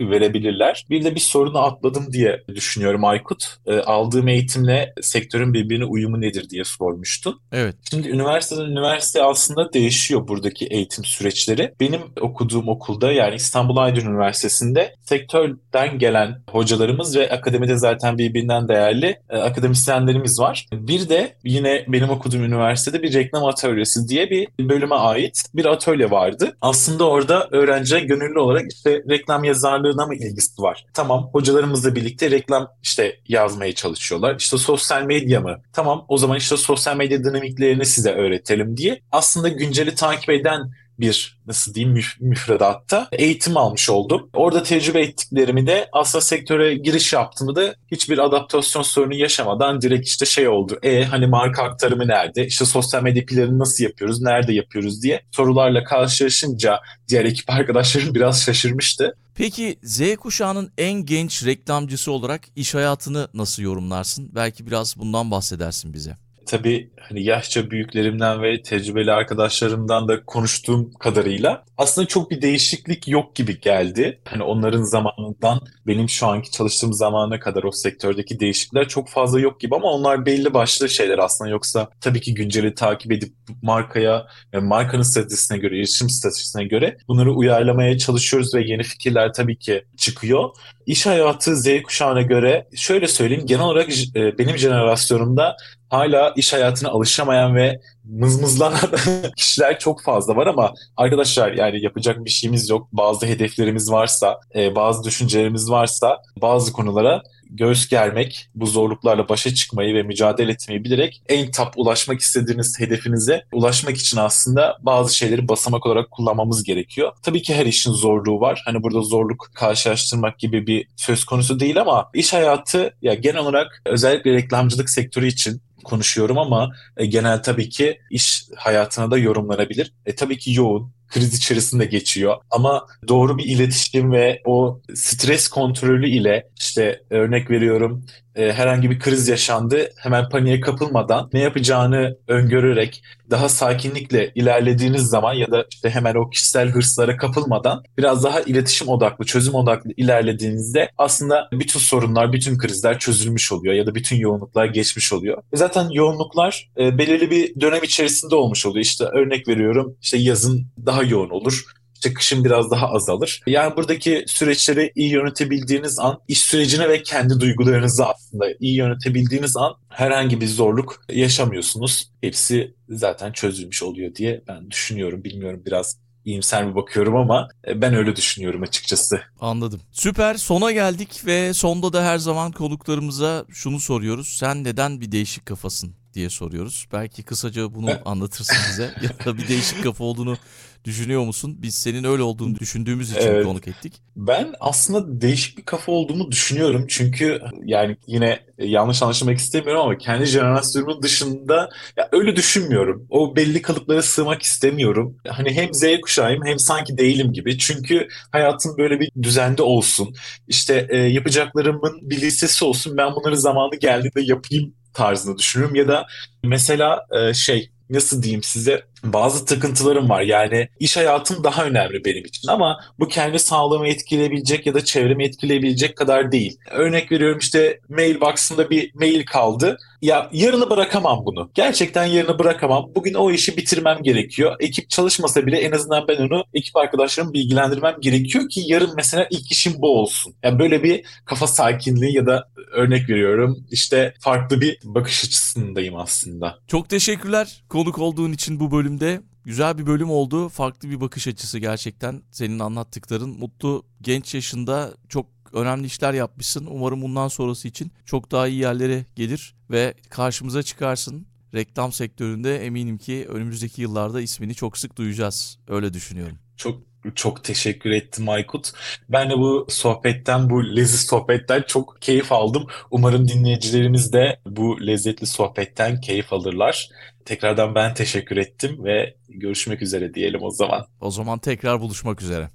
verebilirler. 0.00 0.86
Bir 0.90 1.04
de 1.04 1.14
bir 1.14 1.20
sorunu 1.20 1.58
atladım 1.58 2.12
diye 2.12 2.40
düşünüyorum 2.48 3.04
Aykut. 3.04 3.44
E, 3.66 3.78
aldığım 3.78 4.28
eğitimle 4.28 4.92
sektörün 5.00 5.54
birbirine 5.54 5.84
uyumu 5.84 6.20
nedir 6.20 6.50
diye 6.50 6.64
sormuştun. 6.64 7.40
Evet. 7.52 7.74
Şimdi 7.90 8.08
üniversiteden 8.08 8.64
üniversite 8.64 9.22
aslında 9.22 9.72
değişiyor 9.72 10.28
buradaki 10.28 10.66
eğitim 10.66 11.04
süreçleri. 11.04 11.72
Benim 11.80 12.00
okuduğum 12.20 12.68
okulda 12.68 13.12
yani 13.12 13.34
İstanbul 13.34 13.76
Aydın 13.76 14.06
Üniversitesi'nde 14.06 14.94
sektörden 15.02 15.98
gelen 16.04 16.42
hocalarımız 16.50 17.16
ve 17.16 17.30
akademide 17.30 17.76
zaten 17.76 18.18
birbirinden 18.18 18.68
değerli 18.68 19.18
e, 19.30 19.38
akademisyenlerimiz 19.38 20.40
var. 20.40 20.66
Bir 20.72 21.08
de 21.08 21.34
yine 21.44 21.84
benim 21.88 22.10
okuduğum 22.10 22.44
üniversitede 22.44 23.02
bir 23.02 23.14
reklam 23.14 23.44
atölyesi 23.44 24.08
diye 24.08 24.30
bir 24.30 24.48
bölüme 24.68 24.94
ait 24.94 25.42
bir 25.54 25.64
atölye 25.64 26.10
vardı. 26.10 26.56
Aslında 26.60 27.08
orada 27.08 27.48
öğrenciye 27.50 28.00
gönüllü 28.00 28.38
olarak 28.38 28.64
işte 28.72 29.02
reklam 29.10 29.44
yazarlığına 29.44 30.06
mı 30.06 30.14
ilgisi 30.14 30.62
var? 30.62 30.86
Tamam 30.94 31.28
hocalarımızla 31.32 31.94
birlikte 31.94 32.30
reklam 32.30 32.68
işte 32.82 33.16
yazmaya 33.28 33.74
çalışıyorlar. 33.74 34.36
İşte 34.38 34.58
sosyal 34.58 35.02
medya 35.02 35.40
mı? 35.40 35.56
Tamam 35.72 36.04
o 36.08 36.18
zaman 36.18 36.36
işte 36.36 36.56
sosyal 36.56 36.96
medya 36.96 37.24
dinamiklerini 37.24 37.86
size 37.86 38.12
öğretelim 38.12 38.76
diye. 38.76 39.00
Aslında 39.12 39.48
günceli 39.48 39.94
takip 39.94 40.30
eden 40.30 40.70
bir 41.00 41.40
nasıl 41.46 41.74
diyeyim 41.74 41.96
müf- 41.96 42.16
müfredatta 42.20 43.08
eğitim 43.12 43.56
almış 43.56 43.90
oldum. 43.90 44.30
Orada 44.32 44.62
tecrübe 44.62 45.00
ettiklerimi 45.00 45.66
de 45.66 45.88
aslında 45.92 46.22
sektöre 46.22 46.74
giriş 46.74 47.12
yaptığımda 47.12 47.56
da 47.56 47.74
hiçbir 47.90 48.18
adaptasyon 48.18 48.82
sorunu 48.82 49.14
yaşamadan 49.14 49.80
direkt 49.80 50.08
işte 50.08 50.26
şey 50.26 50.48
oldu. 50.48 50.78
E 50.82 51.04
hani 51.04 51.26
marka 51.26 51.62
aktarımı 51.62 52.08
nerede? 52.08 52.46
İşte 52.46 52.64
sosyal 52.64 53.02
medya 53.02 53.26
planını 53.26 53.58
nasıl 53.58 53.84
yapıyoruz? 53.84 54.22
Nerede 54.22 54.52
yapıyoruz 54.52 55.02
diye 55.02 55.22
sorularla 55.30 55.84
karşılaşınca 55.84 56.80
diğer 57.08 57.24
ekip 57.24 57.50
arkadaşlarım 57.50 58.14
biraz 58.14 58.42
şaşırmıştı. 58.42 59.16
Peki 59.34 59.78
Z 59.82 60.16
kuşağının 60.16 60.72
en 60.78 60.92
genç 61.06 61.44
reklamcısı 61.46 62.12
olarak 62.12 62.42
iş 62.56 62.74
hayatını 62.74 63.28
nasıl 63.34 63.62
yorumlarsın? 63.62 64.30
Belki 64.34 64.66
biraz 64.66 64.96
bundan 64.98 65.30
bahsedersin 65.30 65.92
bize. 65.92 66.16
Tabii 66.44 66.90
hani 67.00 67.24
yaşça 67.24 67.70
büyüklerimden 67.70 68.42
ve 68.42 68.62
tecrübeli 68.62 69.12
arkadaşlarımdan 69.12 70.08
da 70.08 70.24
konuştuğum 70.24 70.92
kadarıyla 70.92 71.64
aslında 71.78 72.08
çok 72.08 72.30
bir 72.30 72.42
değişiklik 72.42 73.08
yok 73.08 73.34
gibi 73.34 73.60
geldi. 73.60 74.20
Hani 74.24 74.42
onların 74.42 74.82
zamanından 74.82 75.60
benim 75.86 76.08
şu 76.08 76.26
anki 76.26 76.50
çalıştığım 76.50 76.92
zamana 76.92 77.40
kadar 77.40 77.62
o 77.62 77.72
sektördeki 77.72 78.40
değişiklikler 78.40 78.88
çok 78.88 79.08
fazla 79.08 79.40
yok 79.40 79.60
gibi 79.60 79.76
ama 79.76 79.90
onlar 79.90 80.26
belli 80.26 80.54
başlı 80.54 80.88
şeyler 80.88 81.18
aslında. 81.18 81.50
Yoksa 81.50 81.88
tabii 82.00 82.20
ki 82.20 82.34
günceli 82.34 82.74
takip 82.74 83.12
edip 83.12 83.34
markaya 83.62 84.26
ve 84.54 84.58
markanın 84.58 85.02
stratejisine 85.02 85.58
göre, 85.58 85.78
iletişim 85.78 86.10
stratejisine 86.10 86.64
göre 86.64 86.96
bunları 87.08 87.32
uyarlamaya 87.32 87.98
çalışıyoruz 87.98 88.54
ve 88.54 88.62
yeni 88.62 88.82
fikirler 88.82 89.32
tabii 89.32 89.58
ki 89.58 89.84
çıkıyor. 89.96 90.50
İş 90.86 91.06
hayatı 91.06 91.56
Z 91.56 91.82
kuşağına 91.82 92.22
göre 92.22 92.66
şöyle 92.76 93.06
söyleyeyim 93.08 93.46
genel 93.46 93.64
olarak 93.64 93.88
e, 94.16 94.38
benim 94.38 94.58
jenerasyonumda 94.58 95.56
hala 95.94 96.32
iş 96.36 96.52
hayatına 96.52 96.88
alışamayan 96.90 97.54
ve 97.54 97.80
mızmızlanan 98.04 98.90
kişiler 99.36 99.78
çok 99.78 100.02
fazla 100.02 100.36
var 100.36 100.46
ama 100.46 100.74
arkadaşlar 100.96 101.52
yani 101.52 101.84
yapacak 101.84 102.24
bir 102.24 102.30
şeyimiz 102.30 102.70
yok. 102.70 102.88
Bazı 102.92 103.26
hedeflerimiz 103.26 103.90
varsa, 103.90 104.40
e, 104.54 104.74
bazı 104.74 105.04
düşüncelerimiz 105.04 105.70
varsa 105.70 106.18
bazı 106.42 106.72
konulara 106.72 107.22
göğüs 107.50 107.88
germek, 107.88 108.48
bu 108.54 108.66
zorluklarla 108.66 109.28
başa 109.28 109.54
çıkmayı 109.54 109.94
ve 109.94 110.02
mücadele 110.02 110.52
etmeyi 110.52 110.84
bilerek 110.84 111.22
en 111.28 111.50
top 111.50 111.68
ulaşmak 111.76 112.20
istediğiniz 112.20 112.80
hedefinize 112.80 113.44
ulaşmak 113.52 113.96
için 113.96 114.16
aslında 114.16 114.78
bazı 114.80 115.16
şeyleri 115.16 115.48
basamak 115.48 115.86
olarak 115.86 116.10
kullanmamız 116.10 116.64
gerekiyor. 116.64 117.12
Tabii 117.22 117.42
ki 117.42 117.54
her 117.54 117.66
işin 117.66 117.92
zorluğu 117.92 118.40
var. 118.40 118.62
Hani 118.64 118.82
burada 118.82 119.00
zorluk 119.02 119.50
karşılaştırmak 119.54 120.38
gibi 120.38 120.66
bir 120.66 120.86
söz 120.96 121.24
konusu 121.24 121.60
değil 121.60 121.80
ama 121.80 122.10
iş 122.14 122.32
hayatı 122.32 122.94
ya 123.02 123.14
genel 123.14 123.38
olarak 123.38 123.82
özellikle 123.86 124.32
reklamcılık 124.32 124.90
sektörü 124.90 125.26
için 125.26 125.60
konuşuyorum 125.84 126.38
ama 126.38 126.72
e, 126.96 127.06
genel 127.06 127.42
tabii 127.42 127.68
ki 127.68 127.93
iş 128.10 128.44
hayatına 128.56 129.10
da 129.10 129.18
yorumlanabilir. 129.18 129.92
E, 130.06 130.14
tabii 130.14 130.38
ki 130.38 130.52
yoğun, 130.52 130.92
kriz 131.08 131.34
içerisinde 131.34 131.84
geçiyor. 131.84 132.36
Ama 132.50 132.86
doğru 133.08 133.38
bir 133.38 133.44
iletişim 133.44 134.12
ve 134.12 134.42
o 134.44 134.80
stres 134.94 135.48
kontrolü 135.48 136.08
ile 136.08 136.48
işte 136.58 137.02
örnek 137.10 137.50
veriyorum 137.50 138.06
e, 138.34 138.52
herhangi 138.52 138.90
bir 138.90 138.98
kriz 138.98 139.28
yaşandı 139.28 139.88
hemen 139.96 140.28
paniğe 140.28 140.60
kapılmadan 140.60 141.30
ne 141.32 141.40
yapacağını 141.40 142.16
öngörerek 142.28 143.02
daha 143.34 143.48
sakinlikle 143.48 144.32
ilerlediğiniz 144.34 145.02
zaman 145.02 145.34
ya 145.34 145.50
da 145.50 145.66
işte 145.70 145.90
hemen 145.90 146.14
o 146.14 146.30
kişisel 146.30 146.68
hırslara 146.68 147.16
kapılmadan 147.16 147.82
biraz 147.98 148.24
daha 148.24 148.40
iletişim 148.40 148.88
odaklı, 148.88 149.24
çözüm 149.24 149.54
odaklı 149.54 149.90
ilerlediğinizde 149.96 150.90
aslında 150.98 151.48
bütün 151.52 151.80
sorunlar, 151.80 152.32
bütün 152.32 152.58
krizler 152.58 152.98
çözülmüş 152.98 153.52
oluyor 153.52 153.74
ya 153.74 153.86
da 153.86 153.94
bütün 153.94 154.16
yoğunluklar 154.16 154.66
geçmiş 154.66 155.12
oluyor. 155.12 155.42
E 155.52 155.56
zaten 155.56 155.88
yoğunluklar 155.90 156.70
e, 156.78 156.98
belirli 156.98 157.30
bir 157.30 157.60
dönem 157.60 157.82
içerisinde 157.82 158.34
olmuş 158.34 158.66
oluyor. 158.66 158.84
İşte 158.84 159.04
örnek 159.04 159.48
veriyorum 159.48 159.96
işte 160.02 160.18
yazın 160.18 160.66
daha 160.86 161.02
yoğun 161.02 161.30
olur. 161.30 161.64
İşte 162.04 162.14
kışın 162.14 162.44
biraz 162.44 162.70
daha 162.70 162.88
azalır. 162.88 163.40
Yani 163.46 163.76
buradaki 163.76 164.24
süreçleri 164.26 164.92
iyi 164.94 165.10
yönetebildiğiniz 165.12 165.98
an 165.98 166.20
iş 166.28 166.40
sürecini 166.40 166.88
ve 166.88 167.02
kendi 167.02 167.40
duygularınızı 167.40 168.06
aslında 168.06 168.46
iyi 168.60 168.76
yönetebildiğiniz 168.76 169.56
an 169.56 169.74
herhangi 169.88 170.40
bir 170.40 170.46
zorluk 170.46 171.00
yaşamıyorsunuz. 171.12 172.10
Hepsi 172.20 172.74
zaten 172.88 173.32
çözülmüş 173.32 173.82
oluyor 173.82 174.14
diye 174.14 174.42
ben 174.48 174.70
düşünüyorum. 174.70 175.24
Bilmiyorum 175.24 175.62
biraz 175.66 175.98
iyimser 176.24 176.66
mi 176.66 176.74
bakıyorum 176.74 177.16
ama 177.16 177.48
e, 177.68 177.80
ben 177.80 177.94
öyle 177.94 178.16
düşünüyorum 178.16 178.62
açıkçası. 178.62 179.20
Anladım. 179.40 179.80
Süper. 179.92 180.34
Sona 180.34 180.72
geldik 180.72 181.22
ve 181.26 181.54
sonda 181.54 181.92
da 181.92 182.04
her 182.04 182.18
zaman 182.18 182.52
konuklarımıza 182.52 183.44
şunu 183.50 183.80
soruyoruz. 183.80 184.36
Sen 184.38 184.64
neden 184.64 185.00
bir 185.00 185.12
değişik 185.12 185.46
kafasın 185.46 186.03
diye 186.14 186.30
soruyoruz. 186.30 186.86
Belki 186.92 187.22
kısaca 187.22 187.74
bunu 187.74 187.90
anlatırsın 188.04 188.56
bize 188.70 188.82
ya 189.02 189.26
da 189.26 189.38
bir 189.38 189.48
değişik 189.48 189.82
kafa 189.82 190.04
olduğunu 190.04 190.36
düşünüyor 190.84 191.24
musun? 191.24 191.56
Biz 191.62 191.74
senin 191.74 192.04
öyle 192.04 192.22
olduğunu 192.22 192.54
düşündüğümüz 192.54 193.10
için 193.10 193.20
Evet. 193.28 193.44
konuk 193.44 193.68
ettik. 193.68 194.02
Ben 194.16 194.54
aslında 194.60 195.20
değişik 195.20 195.58
bir 195.58 195.64
kafa 195.64 195.92
olduğumu 195.92 196.30
düşünüyorum. 196.30 196.86
Çünkü 196.88 197.40
yani 197.64 197.96
yine 198.06 198.40
yanlış 198.58 199.02
anlaşılmak 199.02 199.38
istemiyorum 199.38 199.82
ama 199.82 199.98
kendi 199.98 200.24
jenerasyonumun 200.24 201.02
dışında 201.02 201.68
ya 201.96 202.08
öyle 202.12 202.36
düşünmüyorum. 202.36 203.06
O 203.10 203.36
belli 203.36 203.62
kalıplara 203.62 204.02
sığmak 204.02 204.42
istemiyorum. 204.42 205.16
Hani 205.28 205.52
hem 205.52 205.74
Z 205.74 205.84
kuşağıyım 206.02 206.44
hem 206.46 206.58
sanki 206.58 206.98
değilim 206.98 207.32
gibi. 207.32 207.58
Çünkü 207.58 208.08
hayatım 208.32 208.78
böyle 208.78 209.00
bir 209.00 209.10
düzende 209.22 209.62
olsun. 209.62 210.14
İşte 210.48 210.86
e, 210.90 210.96
yapacaklarımın 210.96 212.10
bir 212.10 212.20
listesi 212.20 212.64
olsun. 212.64 212.96
Ben 212.96 213.14
bunları 213.14 213.36
zamanı 213.36 213.76
geldiğinde 213.76 214.20
yapayım 214.20 214.74
tarzında 214.94 215.38
düşünüyorum. 215.38 215.76
Ya 215.76 215.88
da 215.88 216.06
mesela 216.44 217.06
e, 217.10 217.34
şey 217.34 217.70
nasıl 217.90 218.22
diyeyim 218.22 218.42
size 218.42 218.84
bazı 219.12 219.44
takıntılarım 219.44 220.08
var. 220.08 220.20
Yani 220.20 220.68
iş 220.80 220.96
hayatım 220.96 221.44
daha 221.44 221.64
önemli 221.64 222.04
benim 222.04 222.24
için 222.24 222.48
ama 222.48 222.80
bu 222.98 223.08
kendi 223.08 223.38
sağlığımı 223.38 223.88
etkileyebilecek 223.88 224.66
ya 224.66 224.74
da 224.74 224.84
çevremi 224.84 225.24
etkileyebilecek 225.24 225.96
kadar 225.96 226.32
değil. 226.32 226.58
Örnek 226.70 227.12
veriyorum 227.12 227.38
işte 227.38 227.80
mailbox'ımda 227.88 228.70
bir 228.70 228.94
mail 228.94 229.26
kaldı. 229.26 229.78
Ya 230.02 230.30
yarını 230.32 230.70
bırakamam 230.70 231.26
bunu. 231.26 231.50
Gerçekten 231.54 232.04
yarını 232.04 232.38
bırakamam. 232.38 232.90
Bugün 232.94 233.14
o 233.14 233.30
işi 233.30 233.56
bitirmem 233.56 234.02
gerekiyor. 234.02 234.56
Ekip 234.60 234.90
çalışmasa 234.90 235.46
bile 235.46 235.58
en 235.58 235.72
azından 235.72 236.08
ben 236.08 236.16
onu 236.16 236.44
ekip 236.54 236.76
arkadaşlarımı 236.76 237.32
bilgilendirmem 237.32 237.94
gerekiyor 238.00 238.48
ki 238.48 238.62
yarın 238.66 238.92
mesela 238.96 239.26
ilk 239.30 239.52
işim 239.52 239.72
bu 239.78 240.00
olsun. 240.00 240.34
Yani 240.42 240.58
böyle 240.58 240.82
bir 240.82 241.04
kafa 241.24 241.46
sakinliği 241.46 242.16
ya 242.16 242.26
da 242.26 242.48
örnek 242.72 243.08
veriyorum 243.08 243.66
işte 243.70 244.14
farklı 244.20 244.60
bir 244.60 244.78
bakış 244.84 245.24
açısındayım 245.24 245.96
aslında. 245.96 246.58
Çok 246.66 246.88
teşekkürler 246.88 247.62
konuk 247.68 247.98
olduğun 247.98 248.32
için 248.32 248.60
bu 248.60 248.70
bölümde. 249.00 249.22
Güzel 249.44 249.78
bir 249.78 249.86
bölüm 249.86 250.10
oldu. 250.10 250.48
Farklı 250.48 250.90
bir 250.90 251.00
bakış 251.00 251.28
açısı 251.28 251.58
gerçekten. 251.58 252.22
Senin 252.30 252.58
anlattıkların. 252.58 253.38
Mutlu 253.38 253.84
genç 254.00 254.34
yaşında 254.34 254.94
çok 255.08 255.26
önemli 255.52 255.86
işler 255.86 256.14
yapmışsın. 256.14 256.66
Umarım 256.70 257.02
bundan 257.02 257.28
sonrası 257.28 257.68
için 257.68 257.92
çok 258.06 258.30
daha 258.30 258.48
iyi 258.48 258.60
yerlere 258.60 259.04
gelir 259.16 259.54
ve 259.70 259.94
karşımıza 260.10 260.62
çıkarsın. 260.62 261.26
Reklam 261.54 261.92
sektöründe 261.92 262.66
eminim 262.66 262.98
ki 262.98 263.26
önümüzdeki 263.28 263.82
yıllarda 263.82 264.20
ismini 264.20 264.54
çok 264.54 264.78
sık 264.78 264.96
duyacağız. 264.96 265.58
Öyle 265.68 265.94
düşünüyorum. 265.94 266.38
Çok 266.56 266.82
çok 267.14 267.44
teşekkür 267.44 267.90
ettim 267.90 268.28
Aykut. 268.28 268.72
Ben 269.08 269.30
de 269.30 269.34
bu 269.34 269.66
sohbetten, 269.68 270.50
bu 270.50 270.76
leziz 270.76 271.00
sohbetten 271.00 271.64
çok 271.66 271.96
keyif 272.00 272.32
aldım. 272.32 272.66
Umarım 272.90 273.28
dinleyicilerimiz 273.28 274.12
de 274.12 274.40
bu 274.46 274.86
lezzetli 274.86 275.26
sohbetten 275.26 276.00
keyif 276.00 276.32
alırlar. 276.32 276.88
Tekrardan 277.24 277.74
ben 277.74 277.94
teşekkür 277.94 278.36
ettim 278.36 278.84
ve 278.84 279.14
görüşmek 279.28 279.82
üzere 279.82 280.14
diyelim 280.14 280.42
o 280.42 280.50
zaman. 280.50 280.86
O 281.00 281.10
zaman 281.10 281.38
tekrar 281.38 281.80
buluşmak 281.80 282.22
üzere. 282.22 282.50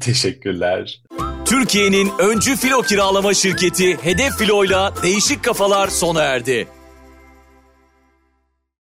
Teşekkürler. 0.00 1.02
Türkiye'nin 1.44 2.12
öncü 2.18 2.56
filo 2.56 2.82
kiralama 2.82 3.34
şirketi 3.34 3.96
Hedef 4.02 4.38
Filo'yla 4.38 4.94
Değişik 5.02 5.44
Kafalar 5.44 5.88
sona 5.88 6.22
erdi. 6.22 6.68